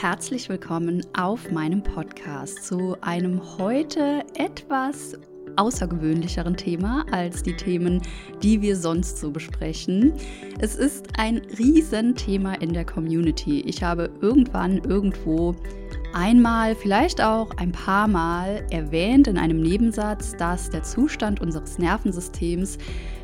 herzlich 0.00 0.48
willkommen 0.48 1.04
auf 1.14 1.50
meinem 1.50 1.82
Podcast 1.82 2.64
zu 2.64 2.96
einem 3.02 3.58
heute 3.58 4.24
etwas 4.32 5.18
außergewöhnlicheren 5.56 6.56
Thema 6.56 7.04
als 7.10 7.42
die 7.42 7.54
Themen, 7.54 8.00
die 8.42 8.62
wir 8.62 8.76
sonst 8.76 9.18
so 9.18 9.30
besprechen. 9.30 10.14
Es 10.58 10.74
ist 10.76 11.08
ein 11.18 11.42
Riesenthema 11.58 12.54
in 12.54 12.72
der 12.72 12.86
Community. 12.86 13.60
Ich 13.60 13.82
habe 13.82 14.10
irgendwann 14.22 14.78
irgendwo 14.78 15.54
einmal, 16.14 16.74
vielleicht 16.74 17.20
auch 17.20 17.50
ein 17.58 17.72
paar 17.72 18.08
Mal 18.08 18.66
erwähnt 18.70 19.28
in 19.28 19.36
einem 19.36 19.60
Nebensatz, 19.60 20.34
dass 20.34 20.70
der 20.70 20.82
Zustand 20.82 21.42
unseres 21.42 21.78
Nervensystems 21.78 22.78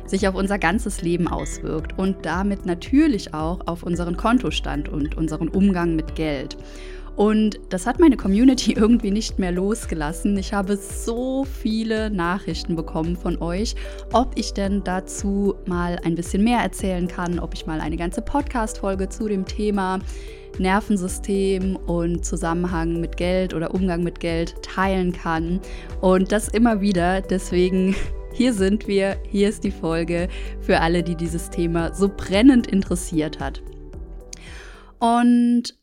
sich 0.07 0.27
auf 0.27 0.35
unser 0.35 0.57
ganzes 0.57 1.01
Leben 1.01 1.27
auswirkt 1.27 1.97
und 1.97 2.25
damit 2.25 2.65
natürlich 2.65 3.33
auch 3.33 3.59
auf 3.67 3.83
unseren 3.83 4.17
Kontostand 4.17 4.89
und 4.89 5.15
unseren 5.15 5.49
Umgang 5.49 5.95
mit 5.95 6.15
Geld. 6.15 6.57
Und 7.17 7.59
das 7.69 7.87
hat 7.87 7.99
meine 7.99 8.15
Community 8.15 8.73
irgendwie 8.77 9.11
nicht 9.11 9.39
mehr 9.39 9.51
losgelassen. 9.51 10.37
Ich 10.37 10.53
habe 10.53 10.77
so 10.77 11.45
viele 11.45 12.11
Nachrichten 12.11 12.75
bekommen 12.75 13.17
von 13.17 13.41
euch, 13.41 13.75
ob 14.13 14.33
ich 14.35 14.53
denn 14.53 14.83
dazu 14.83 15.55
mal 15.65 15.99
ein 16.05 16.13
bisschen 16.13 16.43
mehr 16.43 16.59
erzählen 16.59 17.07
kann, 17.07 17.39
ob 17.39 17.55
ich 17.55 17.65
mal 17.65 17.81
eine 17.81 17.97
ganze 17.97 18.21
Podcast-Folge 18.21 19.09
zu 19.09 19.27
dem 19.27 19.45
Thema 19.45 19.99
Nervensystem 20.59 21.75
und 21.75 22.23
Zusammenhang 22.23 23.01
mit 23.01 23.17
Geld 23.17 23.53
oder 23.53 23.73
Umgang 23.73 24.03
mit 24.03 24.19
Geld 24.19 24.55
teilen 24.61 25.11
kann. 25.11 25.59
Und 26.01 26.31
das 26.31 26.47
immer 26.47 26.81
wieder. 26.81 27.21
Deswegen 27.21 27.95
hier 28.37 28.53
sind 28.53 28.87
wir, 28.87 29.19
hier 29.27 29.49
ist 29.49 29.63
die 29.63 29.71
Folge 29.71 30.29
für 30.61 30.79
alle, 30.79 31.01
die 31.01 31.15
dieses 31.15 31.49
Thema 31.49 31.95
so 31.95 32.07
brennend 32.07 32.67
interessiert 32.67 33.39
hat. 33.39 33.63
Und 34.99 35.73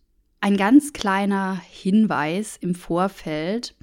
ein 0.40 0.56
ganz 0.56 0.92
kleiner 0.92 1.60
Hinweis 1.68 2.56
im 2.60 2.76
Vorfeld. 2.76 3.74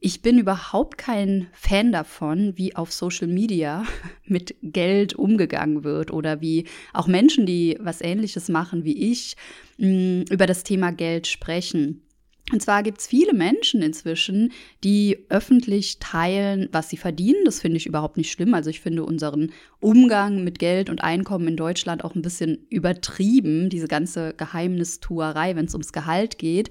Ich 0.00 0.22
bin 0.22 0.38
überhaupt 0.38 0.96
kein 0.96 1.48
Fan 1.52 1.92
davon, 1.92 2.56
wie 2.56 2.74
auf 2.74 2.92
Social 2.92 3.28
Media 3.28 3.84
mit 4.24 4.56
Geld 4.62 5.12
umgegangen 5.12 5.84
wird 5.84 6.10
oder 6.10 6.40
wie 6.40 6.64
auch 6.94 7.08
Menschen, 7.08 7.44
die 7.44 7.76
was 7.78 8.00
Ähnliches 8.00 8.48
machen 8.48 8.84
wie 8.84 9.10
ich, 9.12 9.36
mm, 9.76 10.22
über 10.30 10.46
das 10.46 10.64
Thema 10.64 10.92
Geld 10.92 11.26
sprechen. 11.26 12.07
Und 12.52 12.62
zwar 12.62 12.82
gibt 12.82 13.00
es 13.00 13.06
viele 13.06 13.34
Menschen 13.34 13.82
inzwischen, 13.82 14.52
die 14.82 15.26
öffentlich 15.28 15.98
teilen, 15.98 16.68
was 16.72 16.88
sie 16.88 16.96
verdienen. 16.96 17.44
Das 17.44 17.60
finde 17.60 17.76
ich 17.76 17.86
überhaupt 17.86 18.16
nicht 18.16 18.32
schlimm. 18.32 18.54
Also 18.54 18.70
ich 18.70 18.80
finde 18.80 19.04
unseren 19.04 19.52
Umgang 19.80 20.44
mit 20.44 20.58
Geld 20.58 20.88
und 20.88 21.02
Einkommen 21.02 21.48
in 21.48 21.56
Deutschland 21.56 22.04
auch 22.04 22.14
ein 22.14 22.22
bisschen 22.22 22.66
übertrieben, 22.70 23.68
diese 23.68 23.88
ganze 23.88 24.34
Geheimnistuerei, 24.34 25.56
wenn 25.56 25.66
es 25.66 25.74
ums 25.74 25.92
Gehalt 25.92 26.38
geht. 26.38 26.70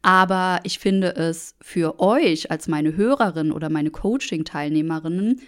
Aber 0.00 0.60
ich 0.62 0.78
finde 0.78 1.14
es 1.16 1.56
für 1.60 2.00
euch 2.00 2.50
als 2.50 2.68
meine 2.68 2.96
Hörerin 2.96 3.52
oder 3.52 3.68
meine 3.68 3.90
Coaching-Teilnehmerinnen 3.90 5.40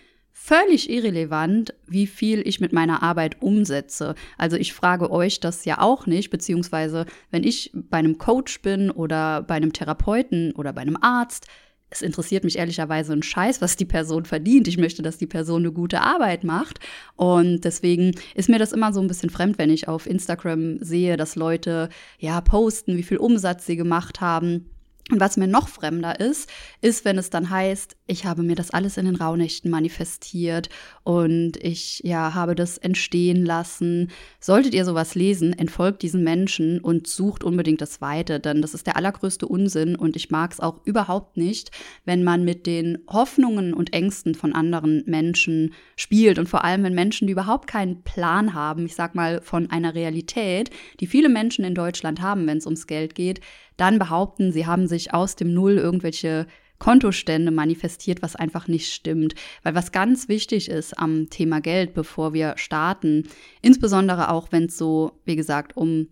völlig 0.43 0.89
irrelevant, 0.89 1.75
wie 1.87 2.07
viel 2.07 2.41
ich 2.49 2.61
mit 2.61 2.73
meiner 2.73 3.03
Arbeit 3.03 3.43
umsetze. 3.43 4.15
Also 4.39 4.57
ich 4.57 4.73
frage 4.73 5.11
euch 5.11 5.39
das 5.39 5.67
ja 5.67 5.81
auch 5.81 6.07
nicht, 6.07 6.31
beziehungsweise 6.31 7.05
wenn 7.31 7.45
ich 7.45 7.71
bei 7.75 7.99
einem 7.99 8.17
Coach 8.17 8.63
bin 8.63 8.91
oder 8.91 9.43
bei 9.43 9.57
einem 9.57 9.75
Therapeuten 9.75 10.53
oder 10.53 10.73
bei 10.73 10.81
einem 10.81 10.97
Arzt, 11.01 11.47
es 11.91 12.01
interessiert 12.01 12.45
mich 12.45 12.57
ehrlicherweise 12.57 13.13
ein 13.13 13.23
Scheiß, 13.23 13.61
was 13.61 13.77
die 13.77 13.85
Person 13.85 14.25
verdient. 14.25 14.67
Ich 14.67 14.79
möchte, 14.79 15.03
dass 15.03 15.19
die 15.19 15.27
Person 15.27 15.63
eine 15.63 15.73
gute 15.73 16.01
Arbeit 16.01 16.43
macht. 16.43 16.81
Und 17.17 17.65
deswegen 17.65 18.13
ist 18.35 18.49
mir 18.49 18.59
das 18.59 18.73
immer 18.73 18.93
so 18.93 19.01
ein 19.01 19.09
bisschen 19.09 19.31
fremd, 19.31 19.59
wenn 19.59 19.71
ich 19.71 19.89
auf 19.89 20.07
Instagram 20.07 20.79
sehe, 20.83 21.17
dass 21.17 21.37
Leute 21.37 21.91
ja 22.19 22.41
posten, 22.41 22.97
wie 22.97 23.03
viel 23.03 23.19
Umsatz 23.19 23.67
sie 23.67 23.77
gemacht 23.77 24.21
haben. 24.21 24.71
Und 25.11 25.19
was 25.19 25.37
mir 25.37 25.49
noch 25.49 25.69
fremder 25.69 26.21
ist, 26.21 26.49
ist, 26.81 27.05
wenn 27.05 27.19
es 27.19 27.31
dann 27.31 27.51
heißt, 27.51 27.97
ich 28.07 28.27
habe 28.27 28.43
mir 28.43 28.55
das 28.55 28.71
alles 28.71 28.97
in 28.97 29.07
den 29.07 29.17
Rauhnächten 29.17 29.71
manifestiert 29.71 30.69
und 31.03 31.57
ich 31.57 32.01
ja 32.05 32.35
habe 32.35 32.55
das 32.55 32.79
entstehen 32.79 33.45
lassen. 33.45 34.11
Solltet 34.39 34.73
ihr 34.73 34.85
sowas 34.85 35.15
lesen, 35.17 35.53
entfolgt 35.53 36.03
diesen 36.03 36.23
Menschen 36.23 36.81
und 36.81 37.09
sucht 37.09 37.43
unbedingt 37.43 37.81
das 37.81 38.01
Weite, 38.01 38.39
denn 38.39 38.63
das 38.63 38.75
ist 38.75 38.87
der 38.87 38.97
allergrößte 38.97 39.49
Unsinn 39.49 39.97
und 39.97 40.15
ich 40.15 40.31
mag 40.31 40.53
es 40.53 40.61
auch 40.61 40.81
überhaupt 40.85 41.37
nicht, 41.37 41.71
wenn 42.05 42.23
man 42.23 42.45
mit 42.45 42.67
den 42.67 42.99
Hoffnungen 43.09 43.75
und 43.75 43.93
Ängsten 43.93 44.35
von 44.35 44.53
anderen 44.53 45.03
Menschen 45.07 45.75
spielt 45.97 46.39
und 46.39 46.49
vor 46.49 46.65
allem 46.65 46.85
wenn 46.85 46.95
Menschen, 46.95 47.27
die 47.27 47.33
überhaupt 47.33 47.67
keinen 47.67 48.03
Plan 48.03 48.55
haben, 48.55 48.87
ich 48.87 48.95
sag 48.95 49.15
mal 49.17 49.41
von 49.43 49.71
einer 49.71 49.95
Realität, 49.95 50.71
die 51.01 51.07
viele 51.07 51.29
Menschen 51.29 51.65
in 51.65 51.75
Deutschland 51.75 52.21
haben, 52.21 52.47
wenn 52.47 52.59
es 52.59 52.67
ums 52.67 52.87
Geld 52.87 53.15
geht, 53.15 53.41
dann 53.81 53.99
behaupten, 53.99 54.53
sie 54.53 54.67
haben 54.67 54.87
sich 54.87 55.15
aus 55.15 55.37
dem 55.37 55.55
Null 55.55 55.79
irgendwelche 55.79 56.47
Kontostände 56.79 57.51
manifestiert, 57.51 58.23
was 58.23 58.37
einfach 58.37 58.67
nicht 58.67 58.93
stimmt. 58.93 59.35
Weil 59.63 59.75
was 59.75 59.93
ganz 59.93 60.29
wichtig 60.29 60.69
ist 60.69 60.99
am 60.99 61.29
Thema 61.31 61.61
Geld, 61.61 61.95
bevor 61.95 62.33
wir 62.33 62.55
starten, 62.57 63.29
insbesondere 63.63 64.31
auch 64.31 64.49
wenn 64.51 64.65
es 64.65 64.79
so, 64.79 65.21
wie 65.25 65.37
gesagt, 65.37 65.77
um 65.77 66.09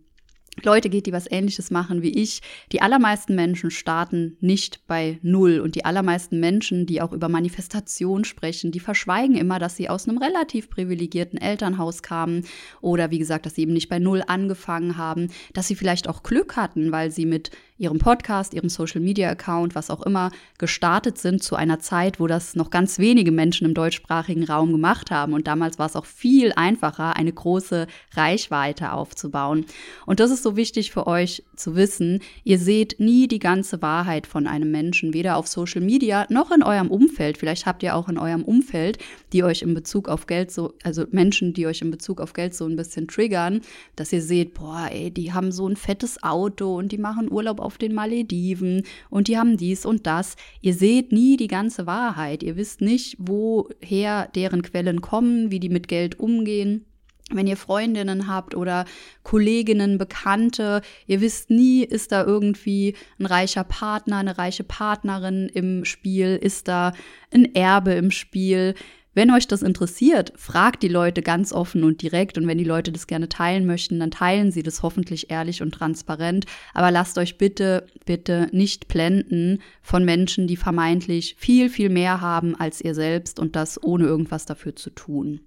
Leute 0.65 0.89
geht, 0.89 1.07
die 1.07 1.13
was 1.13 1.31
ähnliches 1.31 1.71
machen 1.71 2.03
wie 2.03 2.11
ich. 2.11 2.41
Die 2.73 2.83
allermeisten 2.83 3.35
Menschen 3.35 3.71
starten 3.71 4.37
nicht 4.41 4.87
bei 4.87 5.19
Null. 5.23 5.61
Und 5.61 5.75
die 5.75 5.85
allermeisten 5.85 6.41
Menschen, 6.41 6.87
die 6.87 7.01
auch 7.01 7.13
über 7.13 7.29
Manifestation 7.29 8.25
sprechen, 8.25 8.73
die 8.73 8.81
verschweigen 8.81 9.37
immer, 9.37 9.59
dass 9.59 9.77
sie 9.77 9.89
aus 9.89 10.09
einem 10.09 10.19
relativ 10.19 10.71
privilegierten 10.71 11.41
Elternhaus 11.41 12.03
kamen 12.03 12.45
oder 12.81 13.11
wie 13.11 13.19
gesagt, 13.19 13.47
dass 13.47 13.55
sie 13.55 13.63
eben 13.63 13.73
nicht 13.73 13.89
bei 13.89 13.99
Null 13.99 14.23
angefangen 14.27 14.97
haben, 14.97 15.29
dass 15.53 15.69
sie 15.69 15.75
vielleicht 15.75 16.09
auch 16.09 16.23
Glück 16.23 16.57
hatten, 16.57 16.93
weil 16.93 17.11
sie 17.11 17.27
mit 17.27 17.51
ihrem 17.79 17.99
Podcast, 17.99 18.55
ihrem 18.55 18.69
Social 18.69 19.01
Media 19.01 19.31
Account, 19.31 19.75
was 19.75 19.91
auch 19.91 20.03
immer, 20.03 20.31
gestartet 20.59 21.19
sind 21.19 21.43
zu 21.43 21.57
einer 21.57 21.79
Zeit, 21.79 22.21
wo 22.21 22.27
das 22.27 22.57
noch 22.57 22.71
ganz 22.71 22.99
wenige 22.99 23.31
Menschen 23.31 23.67
im 23.67 23.75
deutschsprachigen 23.75 24.45
Raum 24.45 24.73
gemacht 24.73 25.11
haben. 25.11 25.33
Und 25.33 25.47
damals 25.47 25.79
war 25.79 25.87
es 25.87 25.97
auch 25.97 26.05
viel 26.05 26.53
einfacher, 26.57 27.17
eine 27.17 27.33
große 27.33 27.87
Reichweite 28.15 28.93
aufzubauen. 28.93 29.65
Und 30.07 30.21
das 30.21 30.31
ist 30.31 30.43
so 30.43 30.57
wichtig 30.57 30.91
für 30.91 31.07
euch 31.07 31.45
zu 31.55 31.77
wissen. 31.77 32.21
Ihr 32.45 32.59
seht 32.59 32.97
nie 32.99 33.29
die 33.29 33.39
ganze 33.39 33.81
Wahrheit 33.81 34.27
von 34.27 34.47
einem 34.47 34.71
Menschen, 34.71 35.15
weder 35.15 35.37
auf 35.37 35.47
Social 35.47 35.81
Media 35.81 36.27
noch 36.31 36.51
in 36.51 36.63
eurem 36.63 36.91
Umfeld. 36.91 37.39
Vielleicht 37.39 37.67
habt 37.67 37.83
ihr 37.83 37.95
auch 37.95 38.09
in 38.09 38.19
eurem 38.19 38.43
Umfeld, 38.43 38.99
die 39.33 39.45
euch 39.45 39.63
in 39.63 39.75
Bezug 39.75 40.09
auf 40.09 40.27
Geld 40.27 40.51
so, 40.51 40.75
also 40.83 41.05
Menschen, 41.11 41.55
die 41.55 41.67
euch 41.67 41.81
in 41.81 41.91
Bezug 41.91 42.21
auf 42.21 42.33
Geld 42.33 42.55
so 42.55 42.67
ein 42.67 42.77
bisschen 42.77 43.07
triggern, 43.07 43.61
dass 43.95 44.13
ihr 44.13 44.23
seht, 44.23 44.55
boah, 44.55 44.89
ey, 44.91 45.11
die 45.11 45.33
haben 45.33 45.53
so 45.53 45.69
ein 45.69 45.77
fettes 45.77 46.23
Auto 46.23 46.77
und 46.77 46.91
die 46.91 46.99
machen 46.99 47.31
Urlaub 47.31 47.61
auf 47.61 47.68
auf 47.69 47.77
den 47.77 47.93
Malediven 47.93 48.83
und 49.11 49.29
die 49.29 49.37
haben 49.37 49.59
dies 49.59 49.85
und 49.85 50.07
das. 50.07 50.37
Ihr 50.63 50.73
seht 50.73 51.13
nie 51.13 51.37
die 51.37 51.49
ganze 51.49 51.87
Wahrheit. 51.87 52.43
Ihr 52.43 52.57
wisst 52.57 52.81
nicht, 52.81 53.17
woher 53.19 54.29
deren 54.29 54.63
Quellen 54.63 55.03
kommen, 55.03 55.51
wie 55.51 55.61
die 55.61 55.69
mit 55.69 55.87
Geld 55.87 56.19
umgehen. 56.19 56.87
Wenn 57.31 57.47
ihr 57.47 57.59
Freundinnen 57.59 58.27
habt 58.27 58.55
oder 58.55 58.87
Kolleginnen, 59.23 59.99
Bekannte, 59.99 60.81
ihr 61.07 61.21
wisst 61.21 61.51
nie, 61.51 61.85
ist 61.85 62.11
da 62.11 62.25
irgendwie 62.25 62.95
ein 63.19 63.27
reicher 63.27 63.65
Partner, 63.65 64.17
eine 64.17 64.39
reiche 64.39 64.65
Partnerin 64.65 65.51
im 65.53 65.85
Spiel, 65.85 66.39
ist 66.41 66.69
da 66.69 66.95
ein 67.31 67.55
Erbe 67.55 67.93
im 67.93 68.11
Spiel. 68.11 68.75
Wenn 69.19 69.33
euch 69.33 69.49
das 69.49 69.63
interessiert, 69.63 70.33
fragt 70.37 70.81
die 70.85 70.87
Leute 70.87 71.23
ganz 71.23 71.53
offen 71.53 71.83
und 71.83 72.03
direkt 72.03 72.39
und 72.39 72.47
wenn 72.47 72.57
die 72.57 72.63
Leute 72.63 72.93
das 72.93 73.09
gerne 73.09 73.29
teilen 73.29 73.67
möchten, 73.67 73.99
dann 73.99 74.13
teilen 74.13 74.53
sie 74.53 74.63
das 74.63 74.85
hoffentlich 74.85 75.29
ehrlich 75.29 75.61
und 75.61 75.73
transparent. 75.73 76.47
Aber 76.73 76.93
lasst 76.93 77.19
euch 77.19 77.37
bitte, 77.37 77.89
bitte 78.07 78.49
nicht 78.53 78.87
blenden 78.87 79.61
von 79.83 80.05
Menschen, 80.05 80.47
die 80.47 80.57
vermeintlich 80.57 81.35
viel, 81.37 81.69
viel 81.69 81.89
mehr 81.89 82.21
haben 82.21 82.55
als 82.55 82.81
ihr 82.81 82.95
selbst 82.95 83.41
und 83.41 83.57
das 83.57 83.83
ohne 83.83 84.05
irgendwas 84.05 84.47
dafür 84.47 84.77
zu 84.77 84.91
tun. 84.91 85.41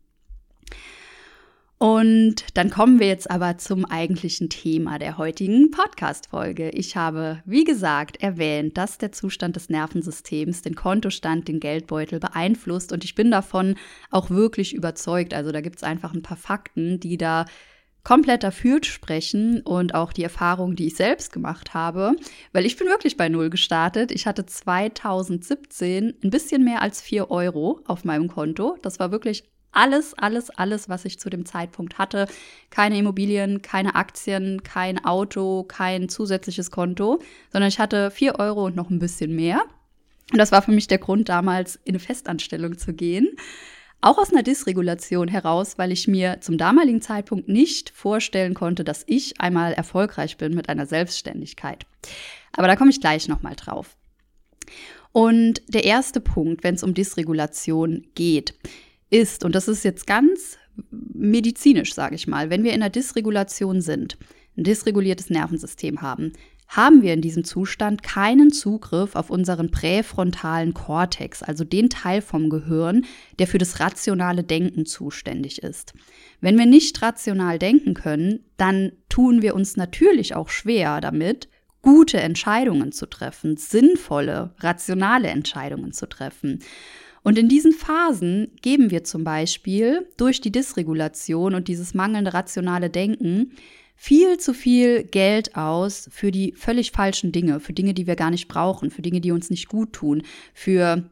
Und 1.82 2.36
dann 2.54 2.70
kommen 2.70 3.00
wir 3.00 3.08
jetzt 3.08 3.32
aber 3.32 3.58
zum 3.58 3.86
eigentlichen 3.86 4.50
Thema 4.50 5.00
der 5.00 5.18
heutigen 5.18 5.72
Podcast-Folge. 5.72 6.70
Ich 6.70 6.96
habe, 6.96 7.42
wie 7.44 7.64
gesagt, 7.64 8.22
erwähnt, 8.22 8.78
dass 8.78 9.00
der 9.00 9.12
Zustand 9.12 9.56
des 9.56 9.70
Nervensystems 9.70 10.62
den 10.62 10.76
Kontostand, 10.76 11.48
den 11.48 11.60
Geldbeutel 11.60 12.20
beeinflusst. 12.20 12.92
Und 12.92 13.04
ich 13.04 13.16
bin 13.16 13.32
davon 13.32 13.78
auch 14.12 14.30
wirklich 14.30 14.76
überzeugt. 14.76 15.34
Also 15.34 15.52
da 15.52 15.62
gibt 15.62 15.78
es 15.78 15.84
einfach 15.84 16.14
ein 16.14 16.22
paar 16.22 16.38
Fakten, 16.38 17.00
die 17.00 17.18
da 17.18 17.48
komplett 18.04 18.44
dafür 18.44 18.84
sprechen 18.84 19.62
und 19.62 19.96
auch 19.96 20.14
die 20.14 20.24
Erfahrung, 20.24 20.76
die 20.76 20.86
ich 20.86 20.96
selbst 20.96 21.34
gemacht 21.34 21.74
habe, 21.74 22.16
weil 22.54 22.68
ich 22.68 22.78
bin 22.78 22.90
wirklich 22.90 23.18
bei 23.18 23.28
Null 23.28 23.50
gestartet. 23.50 24.12
Ich 24.12 24.28
hatte 24.28 24.46
2017 24.46 26.14
ein 26.24 26.30
bisschen 26.30 26.64
mehr 26.64 26.84
als 26.84 27.02
4 27.02 27.32
Euro 27.32 27.82
auf 27.86 28.04
meinem 28.04 28.28
Konto. 28.28 28.78
Das 28.84 29.00
war 29.00 29.12
wirklich 29.12 29.51
alles, 29.72 30.14
alles, 30.14 30.50
alles, 30.50 30.90
was 30.90 31.06
ich 31.06 31.20
zu 31.20 31.30
dem 31.30 31.46
Zeitpunkt 31.46 31.98
hatte. 31.98 32.28
Keine 32.70 32.98
Immobilien, 32.98 33.62
keine 33.62 33.96
Aktien, 33.96 34.64
kein 34.64 35.04
Auto, 35.04 35.64
kein 35.64 36.10
zusätzliches 36.10 36.72
Konto, 36.72 37.22
sondern 37.52 37.70
ich 37.70 37.80
hatte 37.80 38.12
vier 38.12 38.40
Euro 38.40 38.66
und 38.66 38.76
noch 38.76 38.90
ein 38.90 39.00
bisschen 39.00 39.36
mehr. 39.36 39.62
Und 40.32 40.38
das 40.38 40.52
war 40.52 40.62
für 40.62 40.72
mich 40.72 40.88
der 40.88 40.98
Grund, 40.98 41.30
damals 41.30 41.78
in 41.84 41.92
eine 41.92 42.00
Festanstellung 42.00 42.78
zu 42.78 42.94
gehen. 42.94 43.30
Auch 44.04 44.18
aus 44.18 44.32
einer 44.32 44.42
Dysregulation 44.42 45.28
heraus, 45.28 45.78
weil 45.78 45.92
ich 45.92 46.08
mir 46.08 46.42
zum 46.42 46.58
damaligen 46.58 47.02
Zeitpunkt 47.02 47.48
nicht 47.48 47.92
vorstellen 47.92 48.56
konnte, 48.56 48.84
dass 48.84 49.04
ich 49.06 49.40
einmal 49.40 49.74
erfolgreich 49.74 50.38
bin 50.38 50.56
mit 50.56 50.70
einer 50.70 50.88
Selbstständigkeit. 50.88 51.86
Aber 52.54 52.68
da 52.68 52.76
komme 52.76 52.90
ich 52.90 53.00
gleich 53.00 53.28
nochmal 53.28 53.56
drauf. 53.56 53.96
Und 55.12 55.62
der 55.68 55.84
erste 55.84 56.20
Punkt, 56.20 56.64
wenn 56.64 56.76
es 56.76 56.84
um 56.84 56.94
Dysregulation 56.94 58.08
geht, 58.16 58.56
ist, 59.12 59.46
und 59.46 59.54
das 59.54 59.68
ist 59.68 59.84
jetzt 59.84 60.08
ganz 60.08 60.58
medizinisch, 60.90 61.94
sage 61.94 62.16
ich 62.16 62.28
mal, 62.28 62.50
wenn 62.50 62.64
wir 62.64 62.74
in 62.74 62.82
einer 62.82 62.90
Dysregulation 62.90 63.82
sind, 63.82 64.18
ein 64.58 64.64
dysreguliertes 64.64 65.30
Nervensystem 65.30 66.02
haben, 66.02 66.34
haben 66.68 67.02
wir 67.02 67.14
in 67.14 67.22
diesem 67.22 67.44
Zustand 67.44 68.02
keinen 68.02 68.50
Zugriff 68.50 69.16
auf 69.16 69.30
unseren 69.30 69.72
präfrontalen 69.72 70.74
Kortex, 70.74 71.44
also 71.44 71.66
den 71.66 71.90
Teil 71.90 72.22
vom 72.22 72.50
Gehirn, 72.50 73.06
der 73.40 73.48
für 73.48 73.58
das 73.58 73.82
rationale 73.82 74.44
Denken 74.44 74.86
zuständig 74.86 75.62
ist. 75.62 75.94
Wenn 76.40 76.58
wir 76.58 76.66
nicht 76.66 77.02
rational 77.02 77.60
denken 77.60 77.94
können, 77.94 78.46
dann 78.56 78.94
tun 79.10 79.42
wir 79.42 79.54
uns 79.54 79.76
natürlich 79.76 80.34
auch 80.34 80.48
schwer 80.48 81.02
damit, 81.02 81.50
gute 81.82 82.22
Entscheidungen 82.22 82.94
zu 82.94 83.06
treffen, 83.06 83.58
sinnvolle, 83.58 84.54
rationale 84.60 85.28
Entscheidungen 85.28 85.92
zu 85.92 86.08
treffen. 86.08 86.60
Und 87.24 87.38
in 87.38 87.48
diesen 87.48 87.72
Phasen 87.72 88.52
geben 88.62 88.90
wir 88.90 89.04
zum 89.04 89.24
Beispiel 89.24 90.08
durch 90.18 90.42
die 90.42 90.52
Dysregulation 90.52 91.54
und 91.54 91.68
dieses 91.68 91.94
mangelnde 91.94 92.34
rationale 92.34 92.90
Denken 92.90 93.52
viel 93.96 94.40
zu 94.40 94.56
viel 94.56 95.04
Geld 95.04 95.56
aus 95.56 96.10
für 96.12 96.32
die 96.32 96.54
völlig 96.58 96.92
falschen 96.92 97.32
Dinge, 97.32 97.60
für 97.60 97.74
Dinge, 97.74 97.94
die 97.94 98.08
wir 98.08 98.16
gar 98.16 98.32
nicht 98.32 98.48
brauchen, 98.48 98.90
für 98.90 99.04
Dinge, 99.04 99.22
die 99.22 99.32
uns 99.32 99.52
nicht 99.52 99.68
gut 99.68 99.94
tun, 99.94 100.24
für 100.56 101.08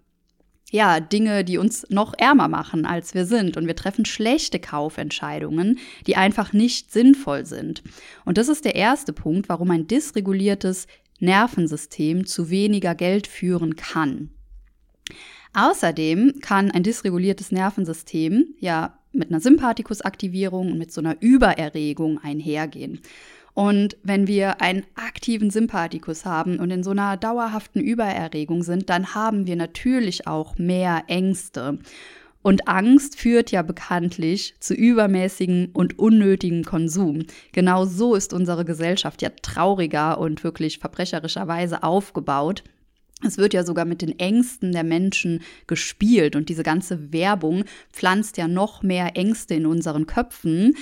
ja, 0.71 0.99
Dinge, 0.99 1.43
die 1.43 1.57
uns 1.57 1.87
noch 1.89 2.13
ärmer 2.17 2.47
machen, 2.47 2.85
als 2.85 3.13
wir 3.13 3.25
sind. 3.25 3.57
Und 3.57 3.67
wir 3.67 3.75
treffen 3.75 4.05
schlechte 4.05 4.59
Kaufentscheidungen, 4.59 5.79
die 6.07 6.15
einfach 6.15 6.53
nicht 6.53 6.91
sinnvoll 6.91 7.45
sind. 7.45 7.83
Und 8.25 8.37
das 8.37 8.49
ist 8.49 8.65
der 8.65 8.75
erste 8.75 9.13
Punkt, 9.13 9.49
warum 9.49 9.71
ein 9.71 9.87
dysreguliertes 9.87 10.87
Nervensystem 11.19 12.25
zu 12.25 12.49
weniger 12.49 12.95
Geld 12.95 13.27
führen 13.27 13.75
kann. 13.75 14.31
Außerdem 15.53 16.35
kann 16.41 16.71
ein 16.71 16.83
dysreguliertes 16.83 17.51
Nervensystem 17.51 18.55
ja 18.59 18.99
mit 19.11 19.29
einer 19.29 19.39
Sympathikusaktivierung 19.39 20.71
und 20.71 20.77
mit 20.77 20.91
so 20.91 21.01
einer 21.01 21.17
Übererregung 21.19 22.19
einhergehen. 22.19 23.01
Und 23.53 23.97
wenn 24.03 24.27
wir 24.27 24.61
einen 24.61 24.85
aktiven 24.95 25.49
Sympathikus 25.49 26.25
haben 26.25 26.59
und 26.59 26.71
in 26.71 26.83
so 26.83 26.91
einer 26.91 27.17
dauerhaften 27.17 27.81
Übererregung 27.81 28.63
sind, 28.63 28.89
dann 28.89 29.15
haben 29.15 29.47
wir 29.47 29.55
natürlich 29.55 30.27
auch 30.27 30.57
mehr 30.57 31.03
Ängste. 31.07 31.79
Und 32.41 32.69
Angst 32.69 33.19
führt 33.19 33.51
ja 33.51 33.61
bekanntlich 33.61 34.55
zu 34.61 34.73
übermäßigem 34.73 35.71
und 35.73 35.99
unnötigem 35.99 36.63
Konsum. 36.63 37.25
Genau 37.51 37.83
so 37.83 38.15
ist 38.15 38.31
unsere 38.31 38.63
Gesellschaft 38.63 39.21
ja 39.21 39.29
trauriger 39.41 40.19
und 40.19 40.43
wirklich 40.43 40.79
verbrecherischerweise 40.79 41.83
aufgebaut. 41.83 42.63
Es 43.23 43.37
wird 43.37 43.53
ja 43.53 43.63
sogar 43.63 43.85
mit 43.85 44.01
den 44.01 44.17
Ängsten 44.17 44.71
der 44.71 44.83
Menschen 44.83 45.41
gespielt 45.67 46.35
und 46.35 46.49
diese 46.49 46.63
ganze 46.63 47.11
Werbung 47.11 47.65
pflanzt 47.91 48.37
ja 48.37 48.47
noch 48.47 48.81
mehr 48.81 49.17
Ängste 49.17 49.55
in 49.55 49.65
unseren 49.65 50.05
Köpfen, 50.05 50.75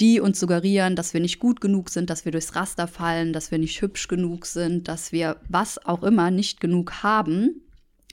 die 0.00 0.20
uns 0.20 0.38
suggerieren, 0.38 0.96
dass 0.96 1.12
wir 1.12 1.20
nicht 1.20 1.38
gut 1.38 1.60
genug 1.60 1.90
sind, 1.90 2.08
dass 2.08 2.24
wir 2.24 2.32
durchs 2.32 2.54
Raster 2.54 2.86
fallen, 2.86 3.32
dass 3.32 3.50
wir 3.50 3.58
nicht 3.58 3.80
hübsch 3.82 4.08
genug 4.08 4.46
sind, 4.46 4.88
dass 4.88 5.12
wir 5.12 5.36
was 5.48 5.84
auch 5.84 6.02
immer 6.02 6.30
nicht 6.30 6.60
genug 6.60 7.02
haben. 7.02 7.62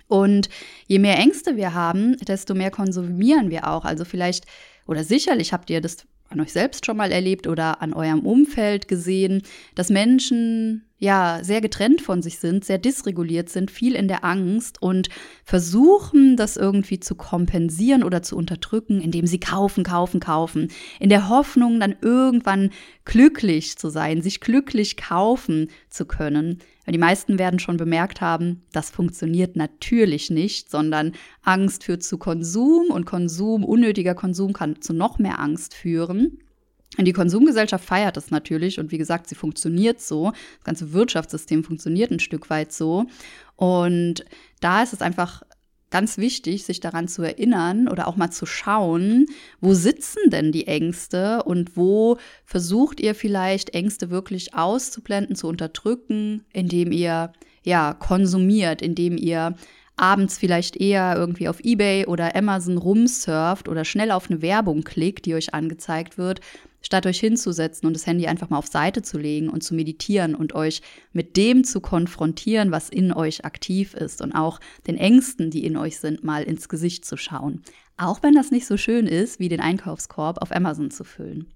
Und 0.07 0.49
je 0.87 0.99
mehr 0.99 1.19
Ängste 1.19 1.55
wir 1.55 1.73
haben, 1.75 2.17
desto 2.17 2.55
mehr 2.55 2.71
konsumieren 2.71 3.51
wir 3.51 3.67
auch. 3.67 3.85
Also 3.85 4.03
vielleicht 4.03 4.45
oder 4.87 5.03
sicherlich 5.03 5.53
habt 5.53 5.69
ihr 5.69 5.81
das 5.81 6.07
an 6.29 6.39
euch 6.39 6.51
selbst 6.51 6.85
schon 6.85 6.97
mal 6.97 7.11
erlebt 7.11 7.47
oder 7.47 7.81
an 7.81 7.93
eurem 7.93 8.21
Umfeld 8.21 8.87
gesehen, 8.87 9.41
dass 9.75 9.89
Menschen 9.89 10.83
ja 10.99 11.39
sehr 11.41 11.61
getrennt 11.61 12.01
von 12.01 12.21
sich 12.21 12.39
sind, 12.39 12.65
sehr 12.65 12.77
dysreguliert 12.77 13.49
sind, 13.49 13.71
viel 13.71 13.95
in 13.95 14.07
der 14.07 14.23
Angst 14.25 14.81
und 14.81 15.09
versuchen, 15.43 16.35
das 16.35 16.57
irgendwie 16.57 16.99
zu 16.99 17.15
kompensieren 17.15 18.03
oder 18.03 18.21
zu 18.21 18.35
unterdrücken, 18.35 19.01
indem 19.01 19.25
sie 19.25 19.39
kaufen, 19.39 19.83
kaufen, 19.83 20.19
kaufen, 20.19 20.67
in 20.99 21.09
der 21.09 21.29
Hoffnung, 21.29 21.79
dann 21.79 21.95
irgendwann 22.01 22.71
glücklich 23.05 23.77
zu 23.77 23.89
sein, 23.89 24.21
sich 24.21 24.41
glücklich 24.41 24.97
kaufen 24.97 25.69
zu 25.89 26.05
können. 26.05 26.59
Weil 26.89 26.93
die 26.93 26.97
meisten 26.97 27.37
werden 27.37 27.59
schon 27.59 27.77
bemerkt 27.77 28.19
haben, 28.19 28.63
das 28.71 28.89
funktioniert 28.89 29.55
natürlich 29.55 30.31
nicht, 30.31 30.71
sondern 30.71 31.11
Angst 31.43 31.83
führt 31.83 32.01
zu 32.01 32.17
Konsum 32.17 32.87
und 32.89 33.05
Konsum, 33.05 33.63
unnötiger 33.63 34.15
Konsum 34.15 34.53
kann 34.53 34.81
zu 34.81 34.93
noch 34.93 35.19
mehr 35.19 35.37
Angst 35.37 35.75
führen. 35.75 36.39
Und 36.97 37.05
die 37.05 37.13
Konsumgesellschaft 37.13 37.85
feiert 37.85 38.17
das 38.17 38.31
natürlich 38.31 38.79
und 38.79 38.91
wie 38.91 38.97
gesagt, 38.97 39.29
sie 39.29 39.35
funktioniert 39.35 40.01
so. 40.01 40.31
Das 40.31 40.63
ganze 40.63 40.91
Wirtschaftssystem 40.91 41.63
funktioniert 41.63 42.09
ein 42.09 42.19
Stück 42.19 42.49
weit 42.49 42.73
so. 42.73 43.05
Und 43.55 44.25
da 44.59 44.81
ist 44.81 44.93
es 44.93 45.03
einfach 45.03 45.43
ganz 45.91 46.17
wichtig, 46.17 46.63
sich 46.63 46.79
daran 46.79 47.07
zu 47.07 47.23
erinnern 47.23 47.87
oder 47.87 48.07
auch 48.07 48.15
mal 48.15 48.31
zu 48.31 48.45
schauen, 48.45 49.25
wo 49.59 49.73
sitzen 49.73 50.29
denn 50.29 50.51
die 50.51 50.67
Ängste 50.67 51.43
und 51.43 51.75
wo 51.75 52.17
versucht 52.45 52.99
ihr 52.99 53.15
vielleicht 53.15 53.71
Ängste 53.71 54.09
wirklich 54.09 54.53
auszublenden, 54.53 55.35
zu 55.35 55.47
unterdrücken, 55.47 56.43
indem 56.53 56.91
ihr 56.91 57.33
ja 57.63 57.93
konsumiert, 57.93 58.81
indem 58.81 59.17
ihr 59.17 59.55
abends 59.99 60.37
vielleicht 60.37 60.77
eher 60.77 61.15
irgendwie 61.17 61.49
auf 61.49 61.59
eBay 61.61 62.05
oder 62.05 62.35
Amazon 62.35 62.77
rumsurft 62.77 63.67
oder 63.67 63.83
schnell 63.83 64.11
auf 64.11 64.29
eine 64.29 64.41
Werbung 64.41 64.83
klickt, 64.83 65.25
die 65.25 65.35
euch 65.35 65.53
angezeigt 65.53 66.17
wird, 66.17 66.39
statt 66.81 67.05
euch 67.05 67.19
hinzusetzen 67.19 67.87
und 67.87 67.93
das 67.93 68.05
Handy 68.05 68.27
einfach 68.27 68.49
mal 68.49 68.57
auf 68.57 68.67
Seite 68.67 69.01
zu 69.01 69.17
legen 69.17 69.49
und 69.49 69.63
zu 69.63 69.75
meditieren 69.75 70.35
und 70.35 70.53
euch 70.53 70.81
mit 71.13 71.37
dem 71.37 71.63
zu 71.63 71.81
konfrontieren, 71.81 72.71
was 72.71 72.89
in 72.89 73.11
euch 73.13 73.45
aktiv 73.45 73.93
ist 73.93 74.21
und 74.21 74.33
auch 74.33 74.59
den 74.87 74.97
Ängsten, 74.97 75.51
die 75.51 75.65
in 75.65 75.77
euch 75.77 75.99
sind, 75.99 76.23
mal 76.23 76.43
ins 76.43 76.69
Gesicht 76.69 77.05
zu 77.05 77.17
schauen. 77.17 77.61
Auch 77.97 78.23
wenn 78.23 78.33
das 78.33 78.51
nicht 78.51 78.65
so 78.65 78.77
schön 78.77 79.07
ist, 79.07 79.39
wie 79.39 79.49
den 79.49 79.59
Einkaufskorb 79.59 80.41
auf 80.41 80.55
Amazon 80.55 80.89
zu 80.89 81.03
füllen. 81.03 81.53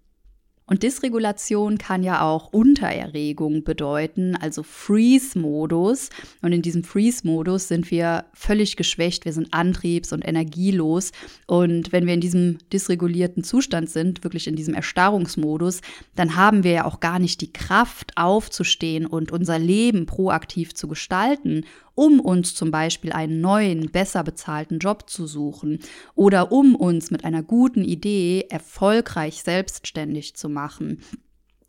Und 0.65 0.83
Dysregulation 0.83 1.77
kann 1.77 2.03
ja 2.03 2.21
auch 2.21 2.53
Untererregung 2.53 3.63
bedeuten, 3.63 4.35
also 4.35 4.63
Freeze-Modus. 4.63 6.09
Und 6.41 6.53
in 6.53 6.61
diesem 6.61 6.83
Freeze-Modus 6.83 7.67
sind 7.67 7.91
wir 7.91 8.25
völlig 8.33 8.77
geschwächt, 8.77 9.25
wir 9.25 9.33
sind 9.33 9.53
antriebs- 9.53 10.13
und 10.13 10.25
energielos. 10.25 11.11
Und 11.47 11.91
wenn 11.91 12.05
wir 12.07 12.13
in 12.13 12.21
diesem 12.21 12.59
dysregulierten 12.71 13.43
Zustand 13.43 13.89
sind, 13.89 14.23
wirklich 14.23 14.47
in 14.47 14.55
diesem 14.55 14.73
Erstarrungsmodus, 14.73 15.81
dann 16.15 16.37
haben 16.37 16.63
wir 16.63 16.71
ja 16.71 16.85
auch 16.85 17.01
gar 17.01 17.19
nicht 17.19 17.41
die 17.41 17.51
Kraft 17.51 18.13
aufzustehen 18.15 19.05
und 19.05 19.31
unser 19.31 19.59
Leben 19.59 20.05
proaktiv 20.05 20.73
zu 20.73 20.87
gestalten 20.87 21.65
um 21.95 22.19
uns 22.19 22.55
zum 22.55 22.71
Beispiel 22.71 23.11
einen 23.11 23.41
neuen, 23.41 23.91
besser 23.91 24.23
bezahlten 24.23 24.79
Job 24.79 25.09
zu 25.09 25.27
suchen 25.27 25.79
oder 26.15 26.51
um 26.51 26.75
uns 26.75 27.11
mit 27.11 27.25
einer 27.25 27.43
guten 27.43 27.83
Idee 27.83 28.47
erfolgreich 28.49 29.43
selbstständig 29.43 30.35
zu 30.35 30.49
machen. 30.49 30.99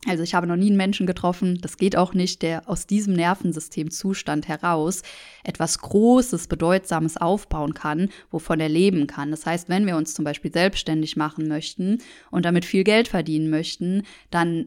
Also 0.06 0.22
ich 0.22 0.34
habe 0.34 0.46
noch 0.46 0.56
nie 0.56 0.66
einen 0.66 0.76
Menschen 0.76 1.06
getroffen, 1.06 1.58
das 1.62 1.78
geht 1.78 1.96
auch 1.96 2.12
nicht, 2.12 2.42
der 2.42 2.68
aus 2.68 2.86
diesem 2.86 3.14
Nervensystemzustand 3.14 4.48
heraus 4.48 5.02
etwas 5.44 5.78
Großes, 5.78 6.46
Bedeutsames 6.46 7.16
aufbauen 7.16 7.72
kann, 7.72 8.10
wovon 8.30 8.60
er 8.60 8.68
leben 8.68 9.06
kann. 9.06 9.30
Das 9.30 9.46
heißt, 9.46 9.68
wenn 9.70 9.86
wir 9.86 9.96
uns 9.96 10.12
zum 10.14 10.24
Beispiel 10.24 10.52
selbstständig 10.52 11.16
machen 11.16 11.48
möchten 11.48 11.98
und 12.30 12.44
damit 12.44 12.66
viel 12.66 12.84
Geld 12.84 13.08
verdienen 13.08 13.48
möchten, 13.48 14.02
dann 14.30 14.66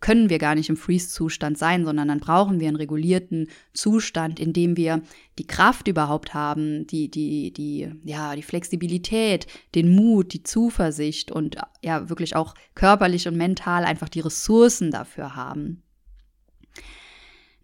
können 0.00 0.30
wir 0.30 0.38
gar 0.38 0.54
nicht 0.54 0.68
im 0.68 0.76
Freeze-Zustand 0.76 1.58
sein, 1.58 1.84
sondern 1.84 2.08
dann 2.08 2.20
brauchen 2.20 2.60
wir 2.60 2.68
einen 2.68 2.76
regulierten 2.76 3.48
Zustand, 3.72 4.38
in 4.38 4.52
dem 4.52 4.76
wir 4.76 5.02
die 5.38 5.46
Kraft 5.46 5.88
überhaupt 5.88 6.34
haben, 6.34 6.86
die, 6.86 7.10
die, 7.10 7.52
die, 7.52 7.90
ja, 8.04 8.34
die 8.36 8.42
Flexibilität, 8.42 9.46
den 9.74 9.94
Mut, 9.94 10.32
die 10.32 10.42
Zuversicht 10.42 11.32
und 11.32 11.56
ja, 11.82 12.08
wirklich 12.08 12.36
auch 12.36 12.54
körperlich 12.74 13.26
und 13.26 13.36
mental 13.36 13.84
einfach 13.84 14.08
die 14.08 14.20
Ressourcen 14.20 14.90
dafür 14.90 15.34
haben. 15.34 15.82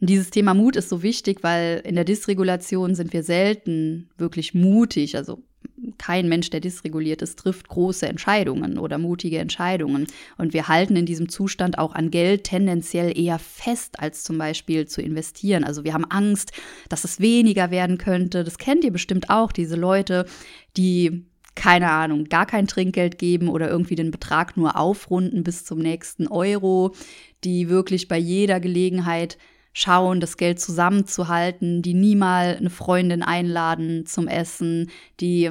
Dieses 0.01 0.31
Thema 0.31 0.53
Mut 0.53 0.75
ist 0.75 0.89
so 0.89 1.05
wichtig, 1.05 1.45
weil 1.45 1.81
in 1.85 1.95
der 1.95 2.05
Dysregulation 2.05 2.97
sind 2.97 3.13
wir 3.13 3.23
selten 3.23 4.11
wirklich 4.17 4.53
mutig. 4.53 5.17
Also 5.17 5.45
kein 5.99 6.29
Mensch, 6.29 6.51
der 6.51 6.61
dysreguliert 6.61 7.23
ist, 7.23 7.39
trifft 7.39 7.69
große 7.69 8.07
Entscheidungen 8.07 8.79
oder 8.79 8.99
mutige 8.99 9.39
Entscheidungen. 9.39 10.07
Und 10.39 10.53
wir 10.53 10.69
halten 10.69 10.97
in 10.97 11.07
diesem 11.07 11.29
Zustand 11.29 11.79
auch 11.79 11.95
an 11.95 12.11
Geld 12.11 12.45
tendenziell 12.45 13.17
eher 13.17 13.39
fest, 13.39 14.01
als 14.01 14.25
zum 14.25 14.39
Beispiel 14.39 14.87
zu 14.87 15.03
investieren. 15.03 15.65
Also 15.65 15.85
wir 15.85 15.95
haben 15.95 16.05
Angst, 16.05 16.53
dass 16.89 17.05
es 17.05 17.21
weniger 17.21 17.71
werden 17.71 17.99
könnte. 17.99 18.45
Das 18.45 18.59
kennt 18.59 18.85
ihr 18.85 18.93
bestimmt 18.93 19.31
auch, 19.31 19.53
diese 19.53 19.77
Leute, 19.77 20.27
die 20.77 21.25
keine 21.55 21.91
Ahnung, 21.91 22.25
gar 22.25 22.47
kein 22.47 22.67
Trinkgeld 22.67 23.19
geben 23.19 23.49
oder 23.49 23.69
irgendwie 23.69 23.95
den 23.95 24.11
Betrag 24.11 24.57
nur 24.57 24.77
aufrunden 24.77 25.45
bis 25.45 25.67
zum 25.67 25.81
nächsten 25.81 26.27
Euro, 26.27 26.95
die 27.45 27.69
wirklich 27.69 28.09
bei 28.09 28.17
jeder 28.17 28.59
Gelegenheit 28.59 29.37
schauen, 29.73 30.21
das 30.21 30.37
Geld 30.37 30.61
zusammenzuhalten, 30.61 31.83
die 31.83 31.95
nie 31.95 32.17
mal 32.17 32.57
eine 32.59 32.71
Freundin 32.71 33.23
einladen 33.23 34.07
zum 34.07 34.29
Essen, 34.29 34.91
die 35.21 35.51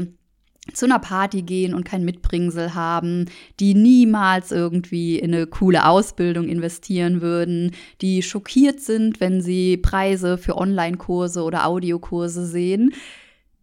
zu 0.74 0.86
einer 0.86 1.00
Party 1.00 1.42
gehen 1.42 1.74
und 1.74 1.86
kein 1.86 2.06
Mitbringsel 2.06 2.76
haben, 2.76 3.26
die 3.60 3.74
niemals 3.74 4.52
irgendwie 4.52 5.18
in 5.18 5.34
eine 5.34 5.48
coole 5.48 5.86
Ausbildung 5.86 6.48
investieren 6.48 7.22
würden, 7.22 7.72
die 8.02 8.22
schockiert 8.22 8.80
sind, 8.80 9.20
wenn 9.20 9.42
sie 9.42 9.78
Preise 9.78 10.38
für 10.38 10.58
Online-Kurse 10.58 11.44
oder 11.44 11.66
Audiokurse 11.66 12.46
sehen. 12.46 12.94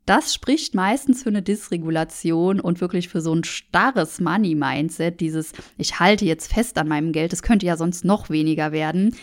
Das 0.07 0.33
spricht 0.33 0.75
meistens 0.75 1.23
für 1.23 1.29
eine 1.29 1.43
Dysregulation 1.43 2.61
und 2.61 2.81
wirklich 2.81 3.11
für 3.11 3.21
so 3.21 3.35
ein 3.35 3.45
starres 3.45 4.21
Money-Mindset, 4.21 5.21
dieses 5.21 5.53
ich 5.77 6.01
halte 6.01 6.25
jetzt 6.25 6.53
fest 6.53 6.79
an 6.79 6.89
meinem 6.89 7.13
Geld, 7.13 7.33
es 7.33 7.43
könnte 7.43 7.67
ja 7.67 7.77
sonst 7.77 8.07
noch 8.07 8.31
weniger 8.31 8.73
werden. 8.73 9.15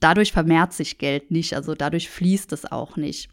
Dadurch 0.00 0.32
vermehrt 0.32 0.72
sich 0.72 0.98
Geld 0.98 1.30
nicht, 1.30 1.54
also 1.54 1.74
dadurch 1.74 2.10
fließt 2.10 2.52
es 2.52 2.70
auch 2.70 2.96
nicht. 2.96 3.28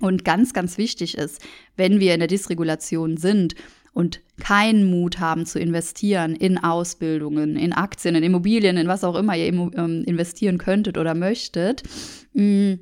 Und 0.00 0.24
ganz, 0.24 0.52
ganz 0.52 0.76
wichtig 0.78 1.16
ist, 1.16 1.40
wenn 1.76 2.00
wir 2.00 2.14
in 2.14 2.20
der 2.20 2.28
Dysregulation 2.28 3.16
sind 3.16 3.54
und 3.92 4.20
keinen 4.40 4.90
Mut 4.90 5.20
haben 5.20 5.46
zu 5.46 5.60
investieren 5.60 6.34
in 6.34 6.58
Ausbildungen, 6.58 7.56
in 7.56 7.72
Aktien, 7.72 8.16
in 8.16 8.24
Immobilien, 8.24 8.76
in 8.76 8.88
was 8.88 9.04
auch 9.04 9.14
immer 9.14 9.36
ihr 9.36 9.46
ähm, 9.46 10.02
investieren 10.04 10.58
könntet 10.58 10.98
oder 10.98 11.14
möchtet, 11.14 11.84
mm, 12.32 12.74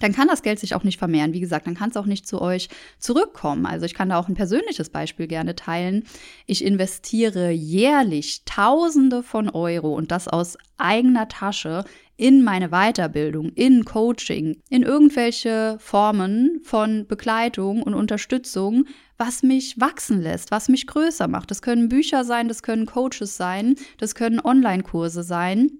dann 0.00 0.12
kann 0.12 0.28
das 0.28 0.42
Geld 0.42 0.58
sich 0.58 0.74
auch 0.74 0.82
nicht 0.82 0.98
vermehren. 0.98 1.32
Wie 1.32 1.40
gesagt, 1.40 1.66
dann 1.66 1.76
kann 1.76 1.90
es 1.90 1.96
auch 1.96 2.06
nicht 2.06 2.26
zu 2.26 2.42
euch 2.42 2.68
zurückkommen. 2.98 3.64
Also 3.64 3.86
ich 3.86 3.94
kann 3.94 4.08
da 4.08 4.18
auch 4.18 4.28
ein 4.28 4.34
persönliches 4.34 4.90
Beispiel 4.90 5.28
gerne 5.28 5.54
teilen. 5.54 6.04
Ich 6.46 6.64
investiere 6.64 7.50
jährlich 7.50 8.42
Tausende 8.44 9.22
von 9.22 9.48
Euro 9.48 9.94
und 9.94 10.10
das 10.10 10.26
aus 10.26 10.58
eigener 10.76 11.28
Tasche 11.28 11.84
in 12.16 12.42
meine 12.44 12.70
Weiterbildung, 12.70 13.50
in 13.50 13.84
Coaching, 13.84 14.62
in 14.70 14.82
irgendwelche 14.82 15.76
Formen 15.80 16.60
von 16.62 17.06
Begleitung 17.06 17.82
und 17.82 17.94
Unterstützung, 17.94 18.86
was 19.16 19.42
mich 19.42 19.80
wachsen 19.80 20.20
lässt, 20.20 20.50
was 20.50 20.68
mich 20.68 20.86
größer 20.86 21.28
macht. 21.28 21.50
Das 21.50 21.62
können 21.62 21.88
Bücher 21.88 22.24
sein, 22.24 22.48
das 22.48 22.62
können 22.62 22.86
Coaches 22.86 23.36
sein, 23.36 23.76
das 23.98 24.14
können 24.14 24.40
Online-Kurse 24.40 25.22
sein. 25.22 25.78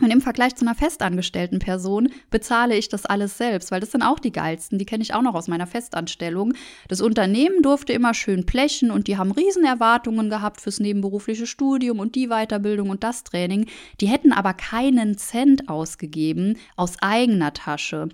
Und 0.00 0.10
im 0.10 0.22
Vergleich 0.22 0.56
zu 0.56 0.64
einer 0.64 0.74
festangestellten 0.74 1.58
Person 1.58 2.08
bezahle 2.30 2.76
ich 2.76 2.88
das 2.88 3.04
alles 3.04 3.36
selbst, 3.36 3.70
weil 3.70 3.80
das 3.80 3.92
sind 3.92 4.02
auch 4.02 4.18
die 4.18 4.32
geilsten, 4.32 4.78
die 4.78 4.86
kenne 4.86 5.02
ich 5.02 5.12
auch 5.12 5.20
noch 5.20 5.34
aus 5.34 5.48
meiner 5.48 5.66
Festanstellung. 5.66 6.54
Das 6.88 7.02
Unternehmen 7.02 7.62
durfte 7.62 7.92
immer 7.92 8.14
schön 8.14 8.46
blechen 8.46 8.90
und 8.90 9.06
die 9.06 9.18
haben 9.18 9.32
Riesenerwartungen 9.32 10.30
gehabt 10.30 10.62
fürs 10.62 10.80
nebenberufliche 10.80 11.46
Studium 11.46 11.98
und 11.98 12.14
die 12.14 12.28
Weiterbildung 12.28 12.88
und 12.88 13.04
das 13.04 13.22
Training. 13.22 13.66
Die 14.00 14.08
hätten 14.08 14.32
aber 14.32 14.54
keinen 14.54 15.18
Cent 15.18 15.68
ausgegeben 15.68 16.56
aus 16.74 16.96
eigener 17.02 17.52
Tasche. 17.52 18.08